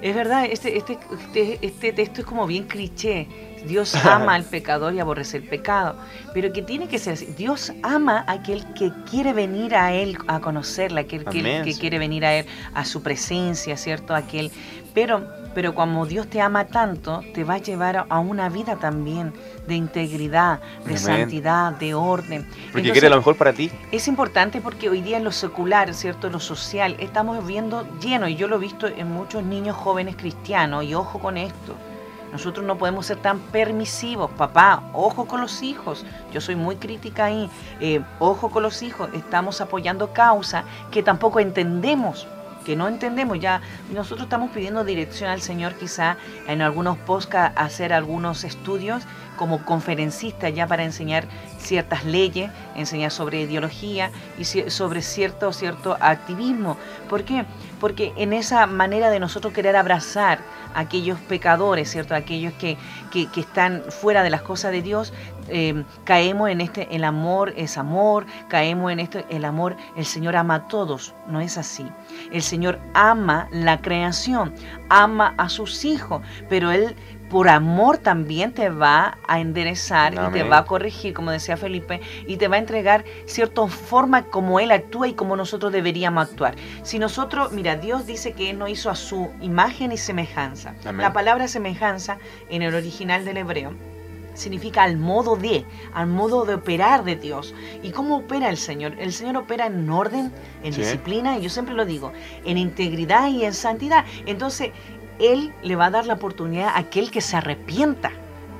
[0.00, 0.98] es verdad, este, este,
[1.34, 3.28] este, este texto es como bien cliché.
[3.66, 5.96] Dios ama al pecador y aborrece el pecado,
[6.32, 7.26] pero que tiene que ser así.
[7.36, 12.24] Dios ama a aquel que quiere venir a Él a conocerla, aquel que, quiere venir
[12.24, 14.14] a Él a su presencia, ¿cierto?
[14.14, 14.50] Aquel,
[14.94, 18.76] pero, pero como Dios te ama tanto, te va a llevar a, a una vida
[18.76, 19.32] también
[19.66, 20.98] de integridad, de Amén.
[20.98, 22.44] santidad, de orden.
[22.44, 23.70] Porque Entonces, quiere lo mejor para ti.
[23.90, 26.28] es importante porque hoy día en lo secular, ¿cierto?
[26.28, 30.16] En lo social, estamos viendo lleno, y yo lo he visto en muchos niños jóvenes
[30.16, 31.74] cristianos, y ojo con esto.
[32.32, 36.04] Nosotros no podemos ser tan permisivos, papá, ojo con los hijos.
[36.32, 39.08] Yo soy muy crítica ahí, eh, ojo con los hijos.
[39.14, 42.26] Estamos apoyando causas que tampoco entendemos,
[42.64, 43.38] que no entendemos.
[43.38, 43.62] Ya
[43.92, 46.16] nosotros estamos pidiendo dirección al Señor, quizá
[46.48, 49.04] en algunos podcasts hacer algunos estudios
[49.36, 51.26] como conferencista ya para enseñar
[51.58, 56.76] ciertas leyes, enseñar sobre ideología y sobre cierto, cierto activismo.
[57.08, 57.44] ¿Por qué?
[57.80, 60.38] Porque en esa manera de nosotros querer abrazar
[60.74, 62.14] a aquellos pecadores, ¿cierto?
[62.14, 62.76] Aquellos que,
[63.10, 65.12] que, están fuera de las cosas de Dios,
[65.48, 70.36] eh, caemos en este, el amor es amor, caemos en esto, el amor, el Señor
[70.36, 71.86] ama a todos, no es así.
[72.32, 74.54] El Señor ama la creación,
[74.88, 76.96] ama a sus hijos, pero Él
[77.30, 82.00] por amor también te va a enderezar y te va a corregir, como decía Felipe,
[82.26, 86.54] y te va a entregar cierta forma como Él actúa y como nosotros deberíamos actuar.
[86.82, 90.74] Si nosotros, mira, Dios dice que Él no hizo a su imagen y semejanza.
[90.96, 93.72] La palabra semejanza en el original del hebreo
[94.36, 97.54] significa al modo de, al modo de operar de Dios.
[97.82, 98.94] ¿Y cómo opera el Señor?
[98.98, 102.12] El Señor opera en orden, en disciplina, y yo siempre lo digo,
[102.44, 104.04] en integridad y en santidad.
[104.26, 104.70] Entonces,
[105.18, 108.10] él le va a dar la oportunidad a aquel que se arrepienta.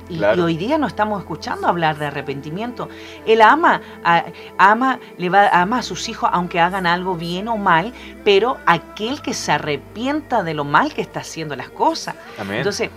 [0.09, 2.87] Y, hoy día no estamos escuchando hablar de arrepentimiento.
[3.25, 4.23] Él ama, a,
[4.57, 7.91] ama, le va, ama a sus hijos aunque hagan algo bien o mal,
[8.23, 12.15] pero aquel que se arrepienta de lo mal que está haciendo las cosas.
[12.39, 12.89] Entonces,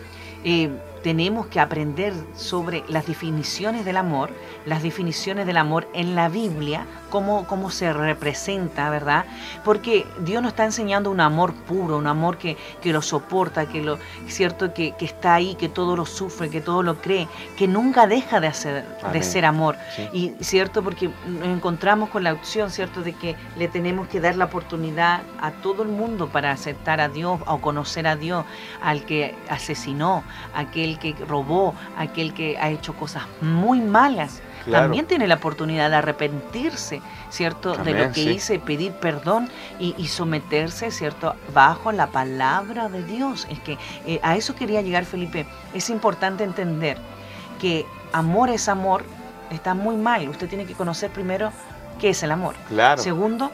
[0.44, 0.70] eh,
[1.02, 4.30] tenemos que aprender sobre las definiciones del amor,
[4.66, 9.24] las definiciones del amor en la Biblia, cómo, cómo se representa, ¿verdad?
[9.64, 13.82] Porque Dios nos está enseñando un amor puro, un amor que, que lo soporta, que
[13.82, 17.66] lo cierto que, que, está ahí, que todo lo sufre, que todo lo cree, que
[17.66, 19.76] nunca deja de, hacer, de ser amor.
[20.12, 24.36] Y cierto, porque nos encontramos con la opción, ¿cierto?, de que le tenemos que dar
[24.36, 28.44] la oportunidad a todo el mundo para aceptar a Dios o conocer a Dios,
[28.82, 30.22] al que asesinó,
[30.54, 35.96] aquel que robó, aquel que ha hecho cosas muy malas también tiene la oportunidad de
[35.96, 37.00] arrepentirse,
[37.30, 37.76] ¿cierto?
[37.76, 39.48] de lo que hice, pedir perdón
[39.78, 41.34] y, someterse, ¿cierto?
[41.54, 43.46] Bajo la palabra de Dios.
[43.50, 45.46] Es que eh, a eso quería llegar, Felipe.
[45.74, 46.98] Es importante entender
[47.60, 49.04] que amor es amor,
[49.50, 50.28] está muy mal.
[50.28, 51.52] Usted tiene que conocer primero
[51.98, 52.54] qué es el amor.
[52.68, 53.00] Claro.
[53.00, 53.50] Segundo,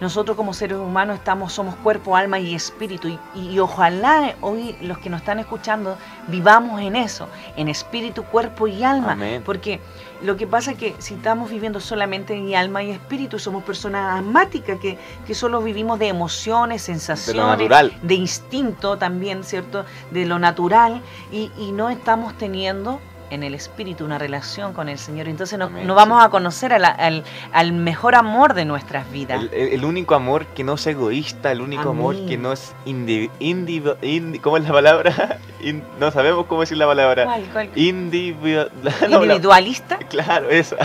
[0.00, 3.18] nosotros como seres humanos estamos, somos cuerpo, alma y espíritu.
[3.34, 5.96] Y, ojalá hoy los que nos están escuchando
[6.28, 9.16] vivamos en eso, en espíritu, cuerpo y alma.
[9.44, 9.80] Porque
[10.22, 14.20] lo que pasa es que si estamos viviendo solamente en alma y espíritu, somos personas
[14.20, 17.68] asmáticas que, que solo vivimos de emociones, sensaciones,
[18.02, 19.84] de, instinto también, ¿cierto?
[20.10, 24.98] De lo natural y, y no estamos teniendo en el espíritu una relación con el
[24.98, 25.28] Señor.
[25.28, 29.44] Entonces no, vamos a conocer al, al, mejor amor de nuestras vidas.
[29.52, 33.98] El, único amor que no es egoísta, el único amor que no es individual.
[34.42, 35.38] ¿Cómo es la palabra?
[35.98, 37.24] no sabemos cómo decir la palabra.
[37.24, 37.70] ¿Cuál, cuál?
[37.74, 39.98] ¿Individualista?
[40.08, 40.76] Claro, eso.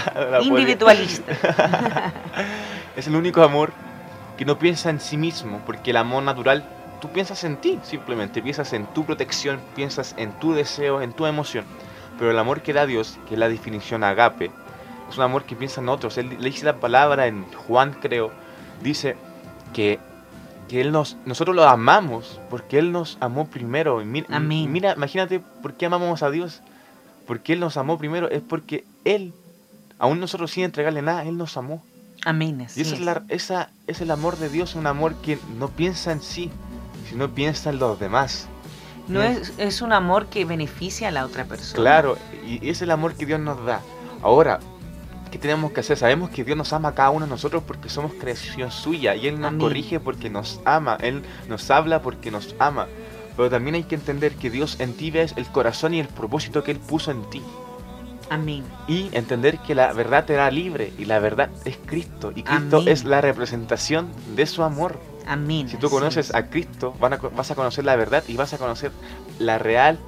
[0.42, 1.34] Individualista.
[2.96, 3.72] es el único amor
[4.38, 6.64] que no piensa en sí mismo, porque el amor natural
[7.04, 11.26] tú piensas en ti, simplemente piensas en tu protección, piensas en tu deseo, en tu
[11.26, 11.66] emoción.
[12.18, 14.52] Pero el amor que da Dios, que es la definición agape,
[15.10, 16.18] es un amor que piensa en otros.
[16.18, 18.32] Él le dice la palabra en Juan, creo,
[18.82, 19.16] dice
[19.74, 20.00] que,
[20.68, 24.04] que él nos, nosotros lo amamos porque Él nos amó primero.
[24.06, 26.62] Mira, mira, imagínate por qué amamos a Dios.
[27.28, 29.34] Porque Él nos amó primero, es porque Él,
[29.98, 31.84] aún nosotros sin entregarle nada, Él nos amó.
[32.26, 32.66] Amén.
[32.76, 36.12] y esa es, la, esa es el amor de Dios, un amor que no piensa
[36.12, 36.50] en sí,
[37.10, 38.48] sino piensa en los demás.
[39.08, 41.76] No es, es un amor que beneficia a la otra persona.
[41.76, 43.82] Claro, y es el amor que Dios nos da.
[44.22, 44.60] Ahora,
[45.32, 45.98] ¿qué tenemos que hacer?
[45.98, 49.28] Sabemos que Dios nos ama a cada uno de nosotros porque somos creación suya y
[49.28, 52.88] Él nos corrige porque nos ama, Él nos habla porque nos ama.
[53.36, 56.64] Pero también hay que entender que Dios en ti ves el corazón y el propósito
[56.64, 57.42] que Él puso en ti.
[58.30, 58.64] Amén.
[58.88, 62.84] Y entender que la verdad te da libre y la verdad es Cristo y Cristo
[62.86, 65.00] es la representación de su amor.
[65.26, 65.70] Amén.
[65.70, 68.92] Si tú conoces a Cristo, vas a conocer la verdad y vas a conocer
[69.40, 70.00] la real,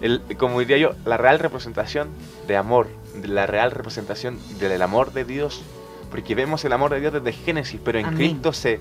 [0.00, 2.08] el, como diría yo, la real representación
[2.46, 5.62] de amor, de la real representación del amor de Dios.
[6.10, 8.78] Porque vemos el amor de Dios desde Génesis, pero en Cristo se,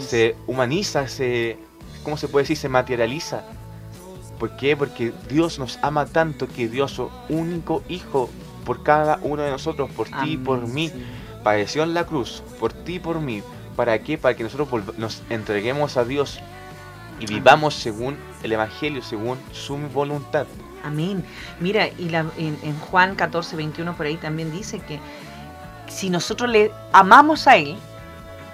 [0.00, 1.56] se humaniza, se,
[2.02, 2.56] ¿cómo se puede decir?
[2.56, 3.44] Se materializa.
[4.40, 4.76] ¿Por qué?
[4.76, 8.28] Porque Dios nos ama tanto que dio su único Hijo
[8.64, 10.90] por cada uno de nosotros, por ti y por mí.
[11.44, 13.42] Padeció en la cruz, por ti y por mí,
[13.76, 14.18] ¿Para qué?
[14.18, 16.40] Para que nosotros nos entreguemos a Dios
[17.20, 20.46] y vivamos según el Evangelio, según su voluntad.
[20.84, 21.24] Amén.
[21.60, 24.98] Mira, y la, en, Juan 14, 21 por ahí también dice que
[25.88, 27.76] si nosotros le amamos a Él,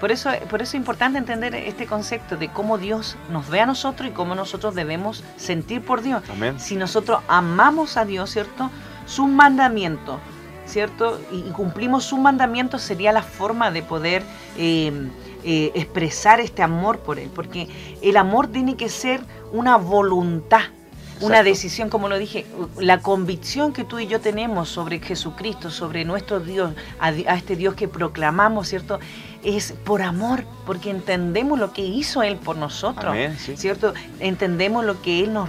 [0.00, 3.66] por eso, por eso es importante entender este concepto de cómo Dios nos ve a
[3.66, 6.22] nosotros y cómo nosotros debemos sentir por Dios.
[6.30, 6.60] Amén.
[6.60, 8.70] Si nosotros amamos a Dios, ¿cierto?
[9.06, 10.20] Sus mandamientos,
[10.68, 11.20] ¿cierto?
[11.32, 14.22] Y, cumplimos sus mandamientos sería la forma de poder
[14.56, 14.92] eh,
[15.44, 17.68] eh, expresar este amor por Él, porque
[18.02, 19.20] el amor tiene que ser
[19.52, 20.62] una voluntad.
[21.20, 22.46] Una decisión, como lo dije,
[22.78, 27.74] la convicción que tú y yo tenemos sobre Jesucristo, sobre nuestro Dios, a, este Dios
[27.74, 28.98] que proclamamos, ¿cierto?
[29.42, 33.16] Es por amor, porque entendemos lo que hizo Él por nosotros,
[33.56, 33.94] ¿cierto?
[34.20, 35.48] Entendemos lo que Él nos,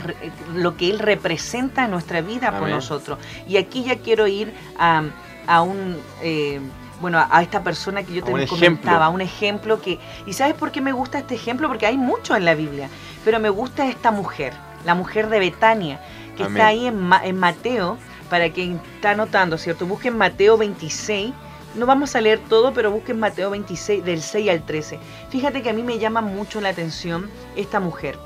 [0.54, 3.20] lo que Él representa en nuestra vida por nosotros.
[3.48, 5.04] Y aquí ya quiero ir a,
[5.48, 6.60] a un eh,
[7.02, 10.00] bueno, a esta persona que yo te comentaba, un ejemplo que...
[10.26, 11.68] ¿Y sabes por qué me gusta este ejemplo?
[11.68, 12.90] Porque hay mucho en la Biblia,
[13.24, 14.54] pero me gusta esta mujer,
[14.86, 16.00] la mujer de Betania,
[16.38, 17.98] que está ahí en, en Mateo,
[18.30, 19.86] para quien está anotando, ¿cierto?
[19.86, 21.34] Busquen Mateo 26,
[21.76, 25.00] no vamos a leer todo, pero busquen Mateo 26, del 6 al 13.
[25.30, 28.18] Fíjate que a mí me llama mucho la atención esta mujer.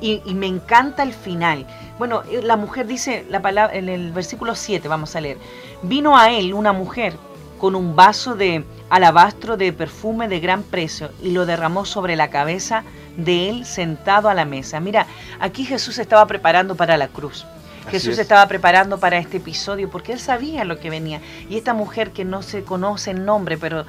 [0.00, 1.66] Y, y, me encanta el final.
[1.98, 5.38] Bueno, eh, la mujer dice la palabra en el versículo 7, vamos a leer.
[5.82, 7.14] Vino a él una mujer
[7.58, 12.28] con un vaso de alabastro de perfume de gran precio y lo derramó sobre la
[12.28, 12.84] cabeza
[13.16, 14.80] de él sentado a la mesa.
[14.80, 15.06] Mira,
[15.40, 17.46] aquí Jesús estaba preparando para la cruz.
[17.90, 21.20] Jesús estaba preparando para este episodio porque él sabía lo que venía.
[21.48, 23.86] Y esta mujer que no se conoce el nombre, pero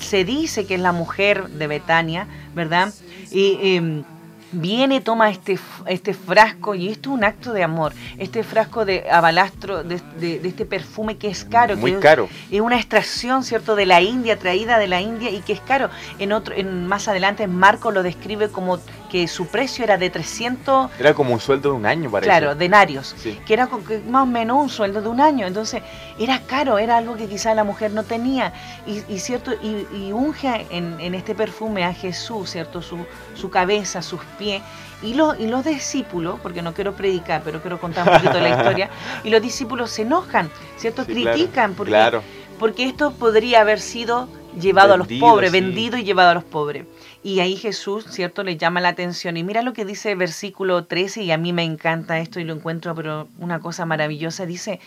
[0.00, 2.92] se dice que es la mujer de Betania, ¿verdad?
[3.30, 4.04] Y, em,
[4.52, 9.10] viene, toma este, este frasco y esto es un acto de amor, este frasco de
[9.10, 10.00] abalastro, de,
[10.42, 11.76] este perfume que es caro.
[11.76, 12.28] Muy caro.
[12.50, 15.90] Es una extracción, ¿cierto?, de la India, traída de la India y que es caro.
[16.18, 20.90] En otro, en, más adelante Marco lo describe como que su precio era de 300...
[20.98, 22.28] Era como un sueldo de un año, parece.
[22.28, 23.68] Claro, denarios, que era
[24.08, 25.46] más o menos un sueldo de un año.
[25.46, 25.82] Entonces,
[26.18, 28.52] era caro, era algo que quizá la mujer no tenía.
[28.86, 32.82] Y, cierto y, unge en, en, este perfume a Jesús, ¿cierto?
[32.82, 32.98] Su,
[33.34, 34.62] su cabeza, sus pies.
[35.02, 38.48] Y, los y los discípulos, porque no quiero predicar, pero quiero contar un poquito la
[38.50, 38.90] historia,
[39.24, 41.04] y los discípulos se enojan, ¿cierto?
[41.04, 42.20] Critican, porque,
[42.58, 44.28] porque esto podría haber sido
[44.60, 46.86] llevado a los pobres, vendido y llevado a los pobres.
[47.22, 49.36] Y ahí Jesús, ¿cierto?, le llama la atención.
[49.36, 52.44] Y mira lo que dice el versículo 13, y a mí me encanta esto y
[52.44, 54.46] lo encuentro, pero una cosa maravillosa.
[54.46, 54.80] Dice,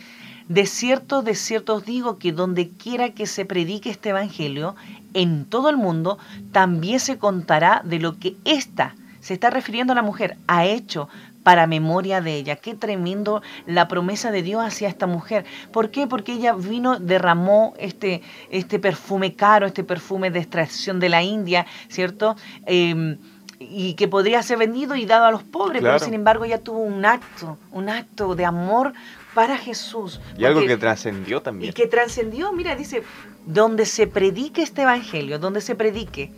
[0.48, 4.76] de cierto, de cierto os digo que donde quiera que se predique este evangelio,
[5.14, 6.18] en todo el mundo,
[6.52, 11.10] también se contará de lo que ésta, se está refiriendo a la mujer, ha hecho
[11.50, 12.58] para memoria de ella.
[12.58, 15.46] Qué tremendo la promesa de Dios hacia esta mujer.
[15.72, 16.06] ¿Por qué?
[16.06, 21.66] Porque ella vino, derramó este, este perfume caro, este perfume de extracción de la India,
[21.88, 22.36] ¿cierto?
[22.68, 23.18] Em,
[23.60, 26.82] y que podría ser vendido y dado a los pobres, pero sin embargo ella tuvo
[26.82, 28.94] un acto, un acto de amor
[29.34, 30.22] para Jesús.
[30.38, 31.72] Y algo que trascendió también.
[31.72, 33.02] Y que trascendió, mira, dice,
[33.48, 36.32] donde se predique este evangelio, donde se predique,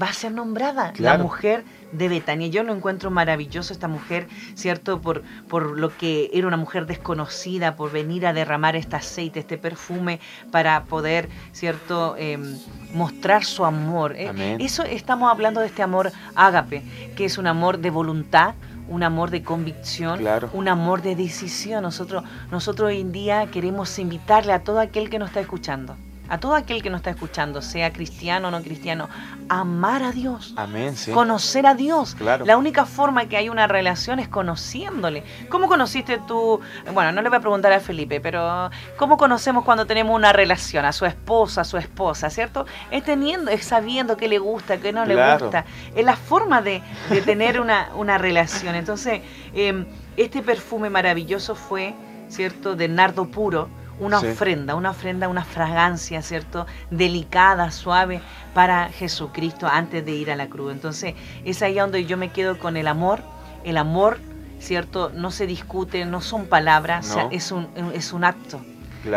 [0.00, 2.48] va a ser nombrada la mujer de Betania.
[2.48, 5.00] Yo lo encuentro maravilloso esta mujer, ¿cierto?
[5.00, 9.58] Por, por lo que era una mujer desconocida, por venir a derramar este aceite, este
[9.58, 10.20] perfume,
[10.50, 12.16] para poder, ¿cierto?
[12.16, 12.58] Em,
[12.92, 14.14] mostrar su amor.
[14.16, 16.82] Eh, eso estamos hablando de este amor ágape,
[17.16, 18.54] que es un amor de voluntad,
[18.88, 20.20] un amor de convicción,
[20.52, 21.82] un amor de decisión.
[21.82, 25.96] Nosotros, nosotros hoy en día queremos invitarle a todo aquel que nos está escuchando
[26.28, 29.08] a todo aquel que nos está escuchando, sea cristiano o no cristiano,
[29.48, 30.52] amar a Dios.
[30.56, 31.10] Amén, sí.
[31.10, 32.14] Conocer a Dios.
[32.14, 32.44] Claro.
[32.44, 35.24] La única forma que hay una relación es conociéndole.
[35.48, 36.60] ¿Cómo conociste tú?
[36.92, 40.84] Bueno, no le voy a preguntar a Felipe, pero ¿cómo conocemos cuando tenemos una relación?
[40.84, 42.66] A su esposa, a su esposa, ¿cierto?
[42.90, 45.64] Es teniendo, es sabiendo qué le gusta, qué no le gusta.
[45.94, 46.82] Es la forma de,
[47.24, 48.74] tener una, una, relación.
[48.74, 49.22] Entonces,
[49.54, 49.86] em,
[50.16, 51.94] este perfume maravilloso fue,
[52.28, 52.76] ¿cierto?
[52.76, 53.68] De nardo puro
[54.00, 56.66] una ofrenda, una ofrenda, una fragancia, ¿cierto?
[56.90, 58.20] Delicada, suave
[58.54, 60.72] para Jesucristo antes de ir a la cruz.
[60.72, 63.22] Entonces, es ahí donde yo me quedo con el amor.
[63.64, 64.18] El amor,
[64.60, 65.10] ¿cierto?
[65.14, 68.60] No se discute, no son palabras, es, un, es un acto.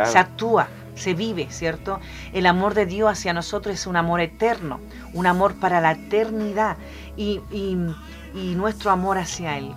[0.06, 2.00] Se actúa, se vive, ¿cierto?
[2.34, 4.80] El amor de Dios hacia nosotros es un amor eterno,
[5.14, 6.78] un amor para la eternidad.
[7.18, 9.74] Y, y, nuestro amor hacia Él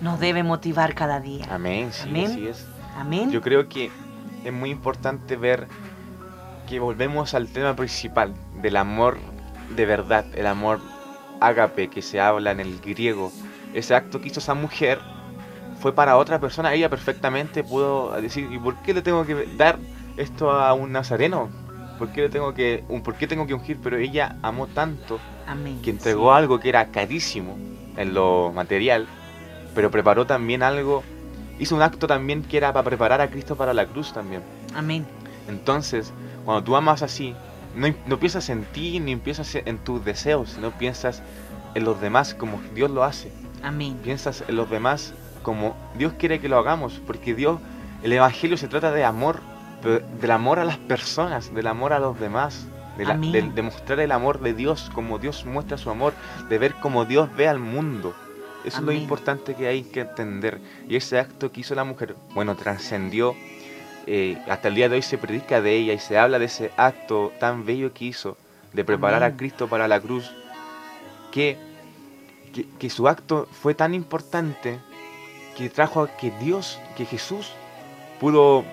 [0.00, 1.46] nos debe motivar cada día.
[1.50, 2.26] Amén, sí, Amén.
[2.26, 2.66] Así es.
[2.96, 3.30] Amén.
[3.30, 3.90] Yo creo que
[4.44, 5.66] es muy importante ver
[6.68, 9.18] que volvemos al tema principal del amor
[9.74, 10.80] de verdad, el amor
[11.40, 13.32] ágape que se habla en el griego.
[13.74, 15.00] Ese acto que hizo esa mujer
[15.80, 16.72] fue para otra persona.
[16.74, 19.78] Ella perfectamente pudo decir, ¿y por qué le tengo que dar
[20.16, 21.50] esto a un nazareno?
[21.98, 23.78] ¿Por qué le tengo que, por qué tengo que ungir?
[23.82, 25.20] Pero ella amó tanto
[25.82, 27.56] que entregó algo que era carísimo
[27.96, 29.06] en lo material,
[29.74, 31.02] pero preparó también algo
[31.58, 34.42] hizo un acto también que era para preparar a Cristo para la cruz también.
[34.74, 35.06] Amén.
[35.48, 36.12] Entonces,
[36.44, 37.34] cuando tú amas así,
[37.74, 41.22] no, no piensas en ti ni piensas en tus deseos, sino piensas
[41.74, 43.32] en los demás como Dios lo hace.
[43.62, 43.98] Amén.
[44.02, 47.58] Piensas en los demás como Dios quiere que lo hagamos, porque Dios,
[48.02, 49.40] el Evangelio se trata de amor,
[50.20, 54.40] del amor a las personas, del amor a los demás, de, de, mostrar el amor
[54.40, 56.12] de Dios, como Dios muestra su amor,
[56.48, 58.14] de ver como Dios ve al mundo.
[58.64, 60.60] Eso es lo importante que hay que entender.
[60.88, 63.34] Y ese acto que hizo la mujer, bueno, trascendió.
[64.06, 66.72] Eh, hasta el día de hoy se predica de ella y se habla de ese
[66.76, 68.36] acto tan bello que hizo
[68.72, 70.30] de preparar a Cristo para la cruz,
[71.30, 71.56] que,
[72.78, 74.78] que, su acto fue tan importante
[75.56, 77.52] que trajo a que Dios, que Jesús
[78.18, 78.64] pudo,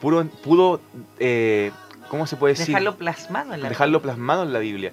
[0.00, 0.80] pudo, pudo
[1.18, 1.70] eh,
[2.08, 2.68] ¿cómo se puede decir?
[2.68, 4.92] Dejarlo plasmado en la Dejarlo plasmado en la Biblia.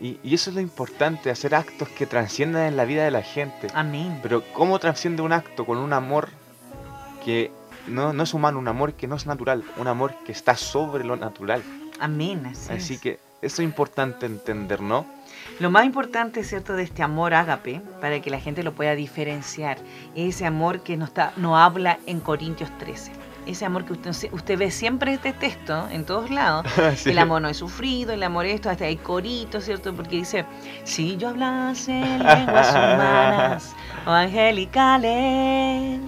[0.00, 3.68] Y, eso es lo importante, hacer actos que trasciendan en la vida de la gente.
[3.74, 4.18] Amén.
[4.22, 6.28] Pero ¿cómo trasciende un acto con un amor
[7.24, 7.50] que
[7.86, 11.04] no, no es humano, un amor que no es natural, un amor que está sobre
[11.04, 11.62] lo natural?
[12.00, 12.46] Amén.
[12.46, 15.06] Así, así que eso es importante entender, ¿no?
[15.58, 19.78] Lo más importante, ¿cierto?, de este amor ágape, para que la gente lo pueda diferenciar,
[20.14, 24.32] es ese amor que nos, está, nos habla en Corintios 13 ese amor que usted,
[24.32, 26.66] usted ve siempre este texto en todos lados.
[27.06, 29.94] El amor no es sufrido, el amor esto, hasta hay coritos, ¿cierto?
[29.94, 30.44] Porque dice,
[30.84, 33.74] si yo hablase lenguas humanas
[34.06, 36.00] o angelicales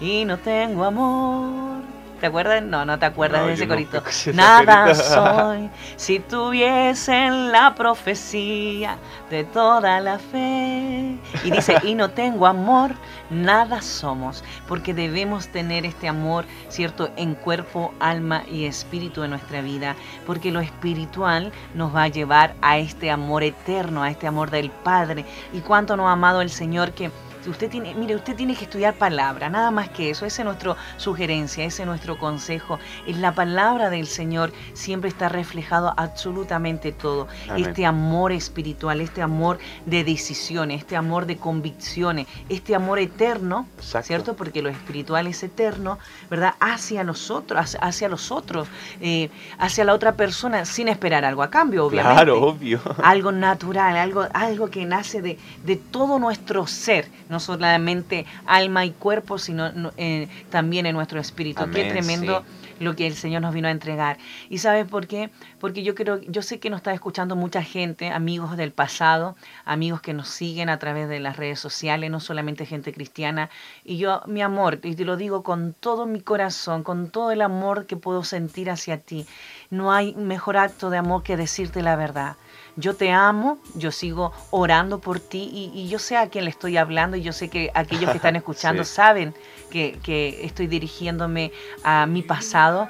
[0.00, 1.81] y no tengo amor,
[2.22, 2.62] ¿Te acuerdas?
[2.62, 4.00] No, no te acuerdas de ese corito.
[4.34, 8.96] Nada soy si tuviesen la profecía
[9.28, 11.18] de toda la fe.
[11.42, 12.92] Y dice, y no tengo amor,
[13.28, 19.60] nada somos, porque debemos tener este amor, ¿cierto?, en cuerpo, alma y espíritu en nuestra
[19.60, 24.52] vida, porque lo espiritual nos va a llevar a este amor eterno, a este amor
[24.52, 25.24] del Padre.
[25.52, 27.10] Y cuánto nos ha amado el Señor que
[27.46, 30.26] Usted tiene, mire, usted tiene que estudiar palabra, nada más que eso.
[30.26, 32.78] Esa es nuestra sugerencia, ese es nuestro consejo.
[33.06, 37.28] En la palabra del Señor siempre está reflejado absolutamente todo.
[37.56, 44.34] Este amor espiritual, este amor de decisiones, este amor de convicciones, este amor eterno, ¿cierto?
[44.34, 45.98] Porque lo espiritual es eterno,
[46.30, 46.54] ¿verdad?
[46.60, 48.68] Hacia nosotros, hacia los otros,
[49.00, 52.14] eh, hacia la otra persona, sin esperar algo a cambio, obviamente.
[52.14, 52.80] Claro, obvio.
[53.02, 58.90] Algo natural, algo, algo que nace de, de todo nuestro ser no solamente alma y
[58.90, 61.68] cuerpo, sino eh, también en nuestro espíritu.
[61.70, 62.44] Qué tremendo
[62.78, 64.18] lo que el Señor nos vino a entregar.
[64.50, 65.30] ¿Y sabes por qué?
[65.58, 70.02] Porque yo creo, yo sé que nos está escuchando mucha gente, amigos del pasado, amigos
[70.02, 73.48] que nos siguen a través de las redes sociales, no solamente gente cristiana.
[73.82, 77.40] Y yo, mi amor, y te lo digo con todo mi corazón, con todo el
[77.40, 79.26] amor que puedo sentir hacia ti,
[79.70, 82.36] no hay mejor acto de amor que decirte la verdad
[82.76, 86.76] yo te amo, yo sigo orando por ti y, yo sé a quién le estoy
[86.76, 89.34] hablando y yo sé que aquellos que están escuchando saben
[89.70, 91.52] que, que estoy dirigiéndome
[91.84, 92.88] a mi pasado,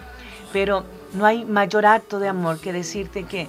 [0.53, 3.49] pero no hay mayor acto de amor que decirte que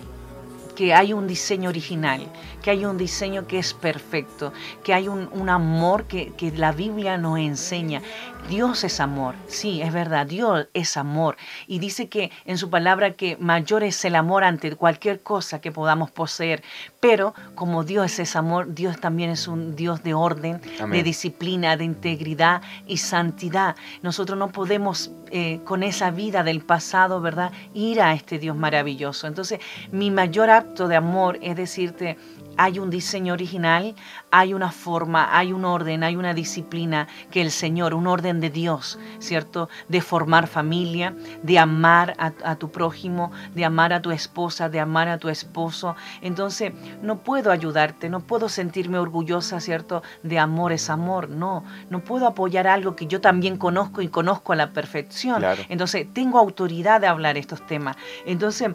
[0.74, 2.28] que hay un diseño original,
[2.64, 4.54] que hay un diseño que es perfecto,
[4.84, 8.02] que hay un, un amor que, que, la Biblia nos enseña.
[8.50, 11.38] Dios es amor, sí, es verdad, Dios es amor.
[11.68, 15.72] Y dice que en su palabra que mayor es el amor ante cualquier cosa que
[15.72, 16.64] podamos poseer.
[17.00, 21.84] Pero como Dios es amor, Dios también es un Dios de orden, de disciplina, de
[21.84, 23.76] integridad y santidad.
[24.02, 27.52] Nosotros no podemos eh, con esa vida del pasado, ¿verdad?
[27.74, 29.28] Ir a este Dios maravilloso.
[29.28, 29.60] Entonces,
[29.92, 32.18] mi mayor acto de amor es decirte,
[32.58, 33.96] hay un diseño original,
[34.32, 38.50] hay una forma, hay un orden, hay una disciplina que el Señor, un orden de
[38.50, 39.70] Dios, ¿cierto?
[39.88, 45.08] De formar familia, de amar a, tu prójimo, de amar a tu esposa, de amar
[45.08, 45.96] a tu esposo.
[46.22, 50.04] Entonces, no puedo ayudarte, no puedo sentirme orgullosa, ¿cierto?
[50.24, 54.54] De amor es amor, no, no puedo apoyar algo que yo también conozco y conozco
[54.54, 55.44] a la perfección.
[55.70, 57.96] Entonces, tengo autoridad de hablar estos temas.
[58.26, 58.72] Entonces,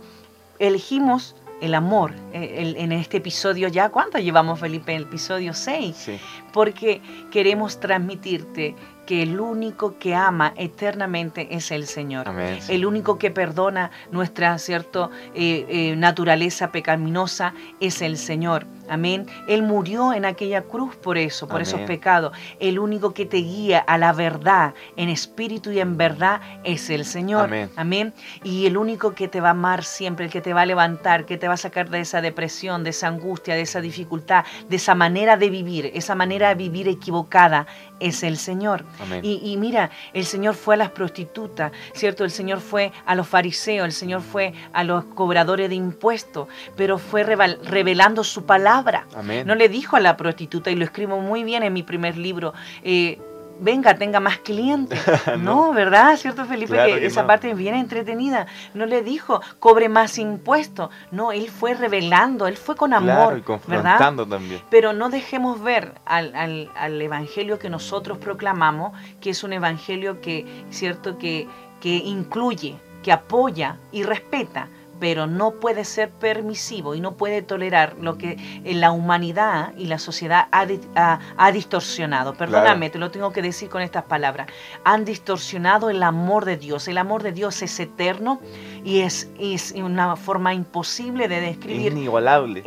[0.59, 3.89] elegimos el amor eh, en este episodio ya.
[3.91, 4.95] ¿Cuánto llevamos, Felipe?
[4.95, 6.11] El episodio 6.
[6.53, 7.01] Porque
[7.31, 8.75] queremos transmitirte
[9.09, 12.31] que el único que ama eternamente es el Señor.
[12.69, 18.67] El único que perdona nuestra cierto eh, eh, naturaleza pecaminosa es el Señor.
[18.91, 19.27] Amén.
[19.47, 22.37] Él murió en aquella cruz por eso, por esos pecados.
[22.61, 27.07] El único que te guía a la verdad en espíritu y en verdad es el
[27.07, 27.51] Señor.
[27.77, 28.13] Amén.
[28.45, 31.25] Y el único que te va a amar siempre, el que te va a levantar,
[31.25, 34.77] que te va a sacar de esa depresión, de esa angustia, de esa dificultad, de
[34.77, 37.67] esa manera de vivir, esa manera de vivir equivocada,
[38.01, 38.85] es el Señor.
[39.23, 42.25] Y, mira, el Señor fue a las prostitutas, ¿cierto?
[42.25, 46.99] El Señor fue a los fariseos, el Señor fue a los cobradores de impuestos, pero
[46.99, 49.07] fue revelando su palabra.
[49.45, 52.55] No le dijo a la prostituta, y lo escribo muy bien en mi primer libro,
[52.83, 53.19] eh,
[53.61, 55.01] venga, tenga más clientes.
[55.39, 55.73] no.
[55.73, 56.17] ¿verdad?
[56.17, 56.77] ¿Cierto, Felipe?
[56.77, 58.47] que, esa parte es bien entretenida.
[58.75, 60.91] No le dijo, cobre más impuestos.
[61.11, 63.43] No, él fue revelando, él fue con amor.
[63.67, 63.99] ¿verdad?
[64.29, 64.61] también.
[64.71, 70.21] Pero no dejemos ver al, al, al, evangelio que nosotros proclamamos, que es un evangelio
[70.21, 71.19] que, ¿cierto?
[71.19, 71.47] Que,
[71.81, 74.69] que incluye, que apoya y respeta
[75.01, 79.99] pero no puede ser permisivo y no puede tolerar lo que la humanidad y la
[79.99, 82.35] sociedad ha, distorsionado.
[82.35, 84.49] Perdóname, te lo tengo que decir con estas palabras.
[84.85, 86.89] Han distorsionado el amor de Dios.
[86.89, 88.41] El amor de Dios es eterno
[88.85, 91.93] y es, es una forma imposible de describir.
[91.93, 92.63] Inigualable.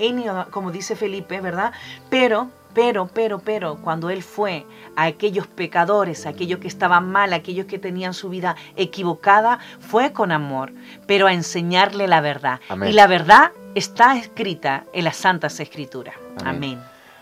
[0.51, 1.71] Como dice Felipe, ¿verdad?
[2.09, 4.65] Pero pero, pero, pero, cuando Él fue
[4.95, 9.59] a aquellos pecadores, a aquellos que estaban mal, a aquellos que tenían su vida equivocada,
[9.79, 10.71] fue con amor,
[11.07, 12.59] pero a enseñarle la verdad.
[12.87, 16.15] Y la verdad está escrita en las Santas Escrituras.
[16.43, 16.81] Amén.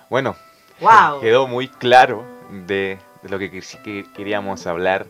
[0.10, 0.36] Bueno,
[0.80, 1.20] wow.
[1.22, 2.24] quedó muy claro
[2.68, 3.62] de, lo que,
[4.16, 5.06] queríamos hablar.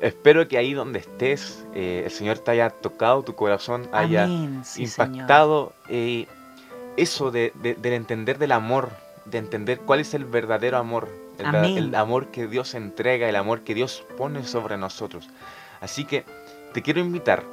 [0.00, 4.28] Espero que ahí donde estés, eh, el Señor te haya tocado tu corazón, haya
[4.76, 6.28] impactado eh,
[6.96, 8.90] eso de, del entender del amor
[9.30, 11.08] de entender cuál es el verdadero amor,
[11.38, 15.28] el, amor que Dios entrega, el amor que Dios pone sobre nosotros.
[15.80, 16.24] Así que
[16.72, 17.44] te quiero invitar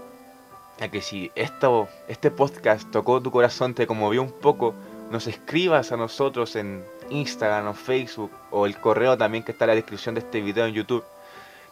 [0.81, 4.73] a que si esto, este podcast tocó tu corazón, te conmovió un poco,
[5.11, 9.69] nos escribas a nosotros en Instagram o Facebook o el correo también que está en
[9.69, 11.03] la descripción de este video en YouTube.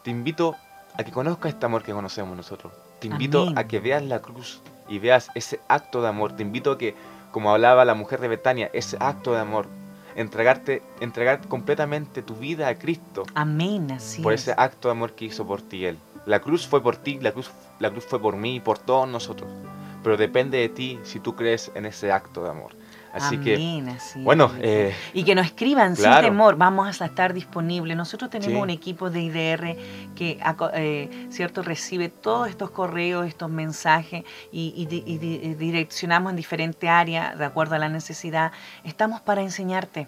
[0.03, 0.55] Te invito
[0.97, 2.71] a que conozcas este amor que conocemos nosotros.
[2.99, 6.35] Te invito a que veas la cruz y veas ese acto de amor.
[6.35, 6.95] Te invito a que,
[7.31, 9.67] como hablaba la mujer de Betania, ese acto de amor
[10.15, 13.23] entregarte, entregar completamente tu vida a Cristo.
[13.35, 15.97] Amén, así Por ese acto de amor que hizo por ti Él.
[16.25, 19.07] La cruz fue por ti, la cruz, la cruz fue por mí y por todos
[19.07, 19.49] nosotros.
[20.03, 22.71] Pero depende de ti si tú crees en ese acto de amor.
[23.13, 23.83] Así que,
[24.15, 27.95] bueno, eh, y que nos escriban sin temor, vamos a estar disponibles.
[27.95, 29.77] Nosotros tenemos un equipo de IDR
[30.15, 30.39] que,
[30.73, 34.85] eh, cierto, recibe todos estos correos, estos mensajes y,
[35.59, 38.51] direccionamos en diferentes áreas de acuerdo a la necesidad.
[38.83, 40.07] Estamos para enseñarte,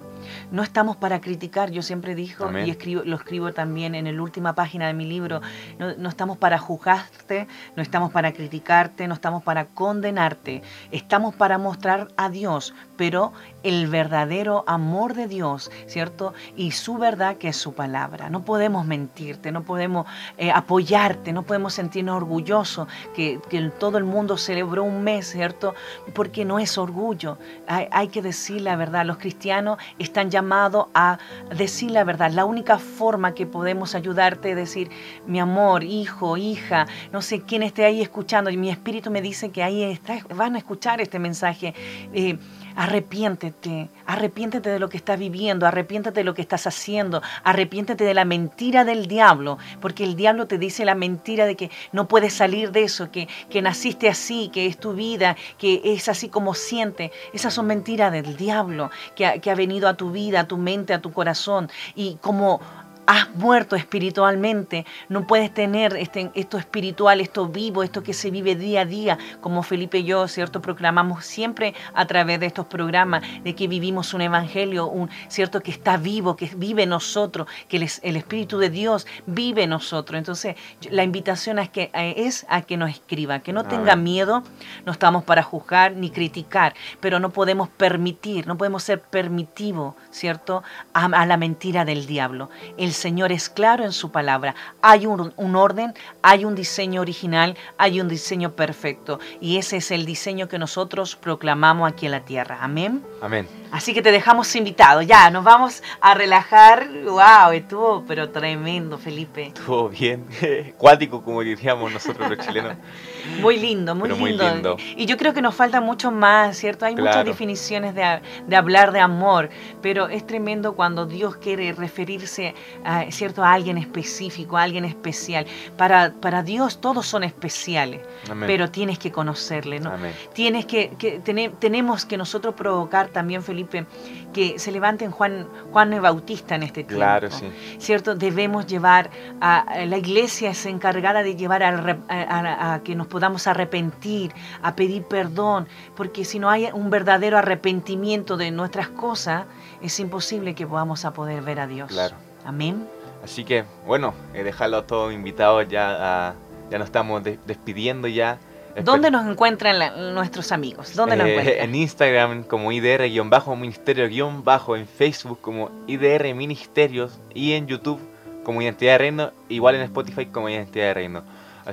[0.51, 1.70] no estamos para criticar.
[1.70, 5.41] Yo siempre digo y escribo, lo escribo también en la última página de mi libro.
[5.78, 10.64] No, no estamos para juzgarte, no estamos para criticarte, no estamos para condenarte.
[10.91, 13.34] Estamos para mostrar a Dios pero
[13.64, 16.34] el verdadero amor de Dios, ¿cierto?
[16.56, 18.30] Y su verdad que es su palabra.
[18.30, 20.06] No podemos mentirte, no podemos
[20.38, 23.39] eh, apoyarte, no podemos sentirnos orgullosos que,
[23.80, 25.74] todo el mundo celebró un mes, ¿cierto?
[26.14, 27.38] Porque no es orgullo.
[27.68, 29.06] Hay, hay que decir la verdad.
[29.06, 31.18] Los cristianos están llamados a
[31.56, 32.32] decir la verdad.
[32.32, 34.91] La única forma que podemos ayudarte es decir,
[35.26, 39.50] mi amor, hijo, hija, no sé quién esté ahí escuchando, y mi espíritu me dice
[39.50, 41.74] que ahí está, van a escuchar este mensaje.
[42.14, 42.38] Eh,
[42.76, 48.14] Arrepiéntete, arrepiéntete de lo que estás viviendo, arrepiéntete de lo que estás haciendo, arrepiéntete de
[48.14, 52.34] la mentira del diablo, porque el diablo te dice la mentira de que no puedes
[52.34, 56.54] salir de eso, que, que naciste así, que es tu vida, que es así como
[56.54, 57.12] siente.
[57.34, 60.94] Esas son mentiras del diablo que que ha venido a tu vida, a tu mente,
[60.94, 61.70] a tu corazón.
[61.96, 62.62] Y como
[63.08, 68.56] has muerto espiritualmente, no puedes tener este, esto espiritual, esto vivo, esto que se vive
[68.56, 70.62] día a día, como Felipe y yo, ¿cierto?
[70.62, 75.62] Proclamamos siempre a través de estos programas de que vivimos un evangelio, un, ¿cierto?
[75.62, 80.18] Que está vivo, que vive en nosotros, que el, Espíritu de Dios vive en nosotros.
[80.18, 80.56] Entonces,
[80.89, 84.43] la invitación es, que, es a que nos escriba, que no tenga miedo,
[84.86, 90.64] no estamos para juzgar ni criticar, pero no podemos permitir, no podemos ser permitivos, ¿cierto?
[90.93, 92.49] A, a la mentira del diablo.
[92.78, 94.56] El Señor es claro en su palabra.
[94.82, 99.20] Hay un, orden, hay un diseño original, hay un diseño perfecto.
[99.39, 102.60] Y ese es el diseño que nosotros proclamamos aquí en la tierra.
[102.62, 103.04] Amén.
[103.26, 103.48] Amén.
[103.72, 105.02] Así que te dejamos invitado.
[105.02, 106.88] Ya, nos vamos a relajar.
[107.04, 107.54] ¡Wow!
[107.54, 109.48] Estuvo, pero tremendo, Felipe.
[109.48, 110.28] Estuvo bien.
[110.78, 112.76] Cuático, como diríamos nosotros los chilenos.
[113.42, 114.78] Muy lindo, muy, lindo.
[114.96, 116.86] Y yo creo que nos falta mucho más, ¿cierto?
[116.86, 119.50] Hay muchas definiciones de, de, hablar de amor,
[119.82, 122.54] pero es tremendo cuando Dios quiere referirse
[122.84, 123.44] a, ¿cierto?
[123.44, 125.48] a alguien específico, a alguien especial.
[125.76, 128.02] Para, para Dios todos son especiales,
[128.46, 129.94] pero tienes que conocerle, ¿no?
[130.34, 133.86] Tienes que, que tenemos que nosotros provocar también, Felipe,
[134.34, 136.97] que se levanten Juan, Juan el Bautista en este tiempo.
[136.97, 137.45] Claro, sí.
[137.80, 138.13] ¿Cierto?
[138.13, 139.09] Debemos llevar,
[139.39, 145.03] a, la iglesia es encargada de llevar a, a que nos podamos arrepentir, a pedir
[145.03, 149.45] perdón, porque si no hay un verdadero arrepentimiento de nuestras cosas,
[149.82, 151.89] es imposible que podamos a poder ver a Dios.
[151.89, 152.16] Claro.
[152.43, 152.86] Amén.
[153.24, 156.36] Así que, bueno, he dejado a todos invitados ya,
[156.70, 158.38] ya nos estamos despidiendo ya.
[158.84, 160.96] ¿Dónde nos encuentran nuestros amigos?
[160.96, 161.70] ¿Dónde nos eh, encuentran?
[161.70, 168.00] En Instagram como IDR-Ministerio-Bajo, en Facebook como IDR Ministerios y en YouTube
[168.44, 171.24] como Identidad de Reino, igual en Spotify como Identidad de Reino.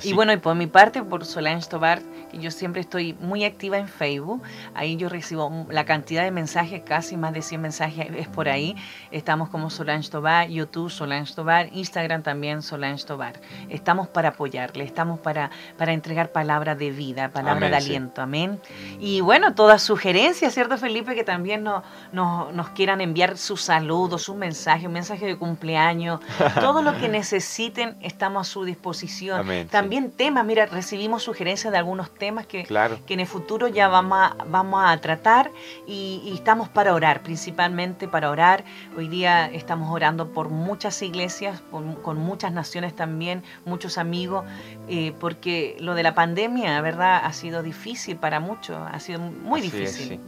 [0.02, 3.78] Y bueno, y por mi parte, por Solange Tobar, que yo siempre estoy muy activa
[3.78, 4.42] en Facebook,
[4.74, 8.74] ahí yo recibo la cantidad de mensajes, casi más de 100 mensajes es por ahí.
[9.10, 13.40] Estamos como Solange Tobar, YouTube Solange Tobar, Instagram también Solange Tobar.
[13.68, 18.60] Estamos para apoyarle, estamos para, para entregar palabras de vida, palabras de aliento, amén.
[18.98, 21.14] Y bueno, todas sugerencias, ¿cierto Felipe?
[21.14, 21.82] Que también no,
[22.12, 26.20] nos quieran enviar sus saludos, sus mensajes, un mensaje de cumpleaños,
[26.60, 29.40] todo lo que necesiten, estamos a su disposición.
[29.40, 29.81] Amén, también
[30.16, 34.36] temas, mira, recibimos sugerencias de algunos temas que, que en el futuro ya vamos a,
[34.48, 35.50] vamos a tratar
[35.86, 38.64] y, estamos para orar, principalmente para orar.
[38.96, 44.44] Hoy día estamos orando por muchas iglesias, con muchas naciones también, muchos amigos,
[44.88, 47.20] eh, porque lo de la pandemia, ¿verdad?
[47.24, 50.20] Ha sido difícil para muchos, ha sido muy difícil.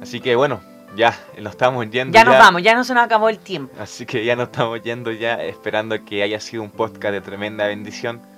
[0.00, 0.60] Así que bueno,
[0.96, 2.12] ya nos estamos yendo.
[2.12, 3.74] Ya nos vamos, ya no se nos acabó el tiempo.
[3.78, 7.66] Así que ya nos estamos yendo ya, esperando que haya sido un podcast de tremenda
[7.66, 8.31] bendición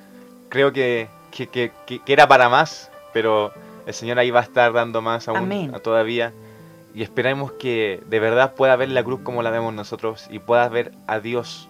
[0.55, 1.73] creo que, que,
[2.07, 3.53] era para más, pero
[3.87, 6.33] el Señor ahí va a estar dando más aún todavía.
[6.95, 10.69] Y esperemos que de verdad pueda ver la cruz como la vemos nosotros y pueda
[10.69, 11.69] ver a Dios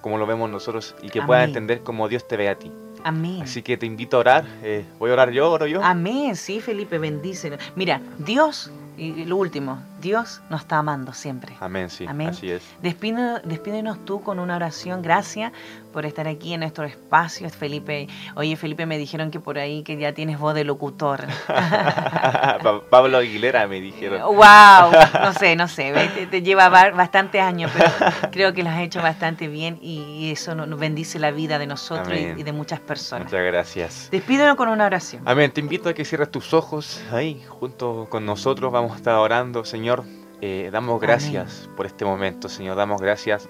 [0.00, 2.72] como lo vemos nosotros y que pueda entender como Dios te ve a ti.
[3.02, 3.42] Amén.
[3.42, 4.44] Así que te invito a orar.
[4.62, 5.50] Eh, ¿Voy a orar yo?
[5.50, 5.84] ¿Oro yo?
[5.84, 6.34] Amén.
[6.34, 7.58] Sí, Felipe, bendice.
[7.76, 11.56] Mira, Dios y lo último, Dios nos está amando siempre.
[11.60, 12.04] Amén, sí.
[12.06, 12.28] Amén.
[12.28, 12.62] Así es.
[12.82, 15.00] despídenos tú con una oración.
[15.00, 15.50] Gracias
[15.94, 18.08] por estar aquí en nuestro espacio, Felipe.
[18.34, 21.24] Oye, Felipe, me dijeron que por ahí que ya tienes voz de locutor.
[22.90, 24.20] Pablo Aguilera me dijeron.
[24.24, 24.92] ¡Wow!
[25.22, 25.94] No sé, no sé.
[26.30, 27.90] Te, lleva bastantes años, pero
[28.30, 32.18] creo que lo has hecho bastante bien y eso nos bendice la vida de nosotros
[32.18, 33.24] y, de muchas personas.
[33.24, 34.08] Muchas gracias.
[34.10, 35.22] Despídenos con una oración.
[35.24, 35.50] Amén.
[35.50, 38.70] Te invito a que cierres tus ojos ahí junto con nosotros.
[38.70, 39.93] Vamos a estar orando, Señor.
[40.40, 42.76] Eh, damos gracias por este momento, Señor.
[42.76, 43.48] Damos gracias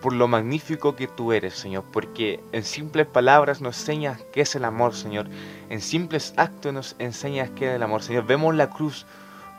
[0.00, 4.54] por lo magnífico que tú eres, Señor, porque en simples palabras nos enseñas qué es
[4.54, 5.26] el amor, Señor.
[5.68, 8.26] En simples actos nos enseñas qué es el amor, Señor.
[8.26, 9.06] Vemos la cruz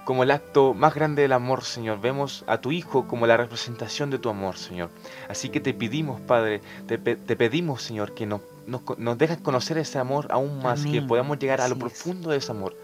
[0.03, 2.01] como el acto más grande del amor, Señor.
[2.01, 4.89] Vemos a tu Hijo como la representación de tu amor, Señor.
[5.29, 8.41] Así que te pedimos, Padre, te, pedimos, Señor, que nos,
[8.97, 12.51] nos, dejes conocer ese amor aún más, que podamos llegar a lo profundo de ese
[12.51, 12.75] amor.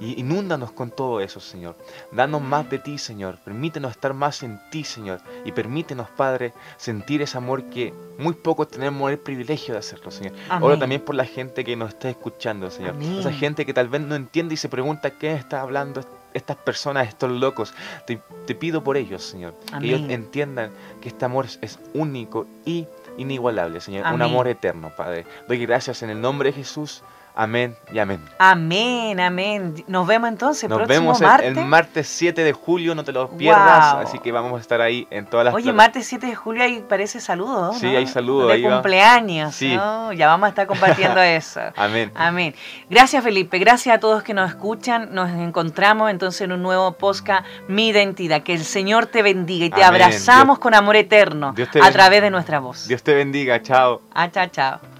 [0.00, 1.76] Y inúndanos con todo eso, Señor.
[2.12, 3.38] Danos más de ti, Señor.
[3.44, 5.20] Permítenos estar más en ti, Señor.
[5.44, 10.34] Y permítenos, Padre, sentir ese amor que muy pocos tenemos el privilegio de hacerlo, Señor.
[10.48, 12.94] Ahora también por la gente que nos está escuchando, Señor.
[13.18, 16.02] Esa gente que tal vez no entiende y se pregunta qué está hablando
[16.34, 17.74] estas personas, estos locos.
[18.06, 19.54] Te, pido por ellos, Señor.
[19.80, 20.70] Que ellos entiendan
[21.00, 22.86] que este amor es único y
[23.16, 24.06] inigualable, Señor.
[24.12, 25.24] Un amor eterno, Padre.
[25.48, 27.02] Doy gracias en el nombre de Jesús.
[27.38, 28.18] Amén y amén.
[28.38, 29.84] Amén, amén.
[29.88, 33.96] Nos vemos entonces Nos vemos el, martes 7 de julio, no te lo pierdas.
[33.96, 36.82] Así que vamos a estar ahí en todas las Oye, martes 7 de julio ahí
[36.88, 37.74] parece saludo.
[37.74, 38.50] Sí, hay saludos.
[38.50, 39.54] De cumpleaños.
[39.54, 39.74] Sí.
[39.74, 41.60] Ya vamos a estar compartiendo eso.
[41.76, 42.10] amén.
[42.14, 42.54] Amén.
[42.88, 43.58] Gracias, Felipe.
[43.58, 45.10] Gracias a todos que nos escuchan.
[45.12, 48.44] Nos encontramos entonces en un nuevo podcast, Mi Identidad.
[48.44, 52.60] Que el Señor te bendiga y te abrazamos con amor eterno a través de nuestra
[52.60, 52.88] voz.
[52.88, 53.60] Dios te bendiga.
[53.60, 54.00] Chao.
[54.14, 54.95] Ah, chao, chao.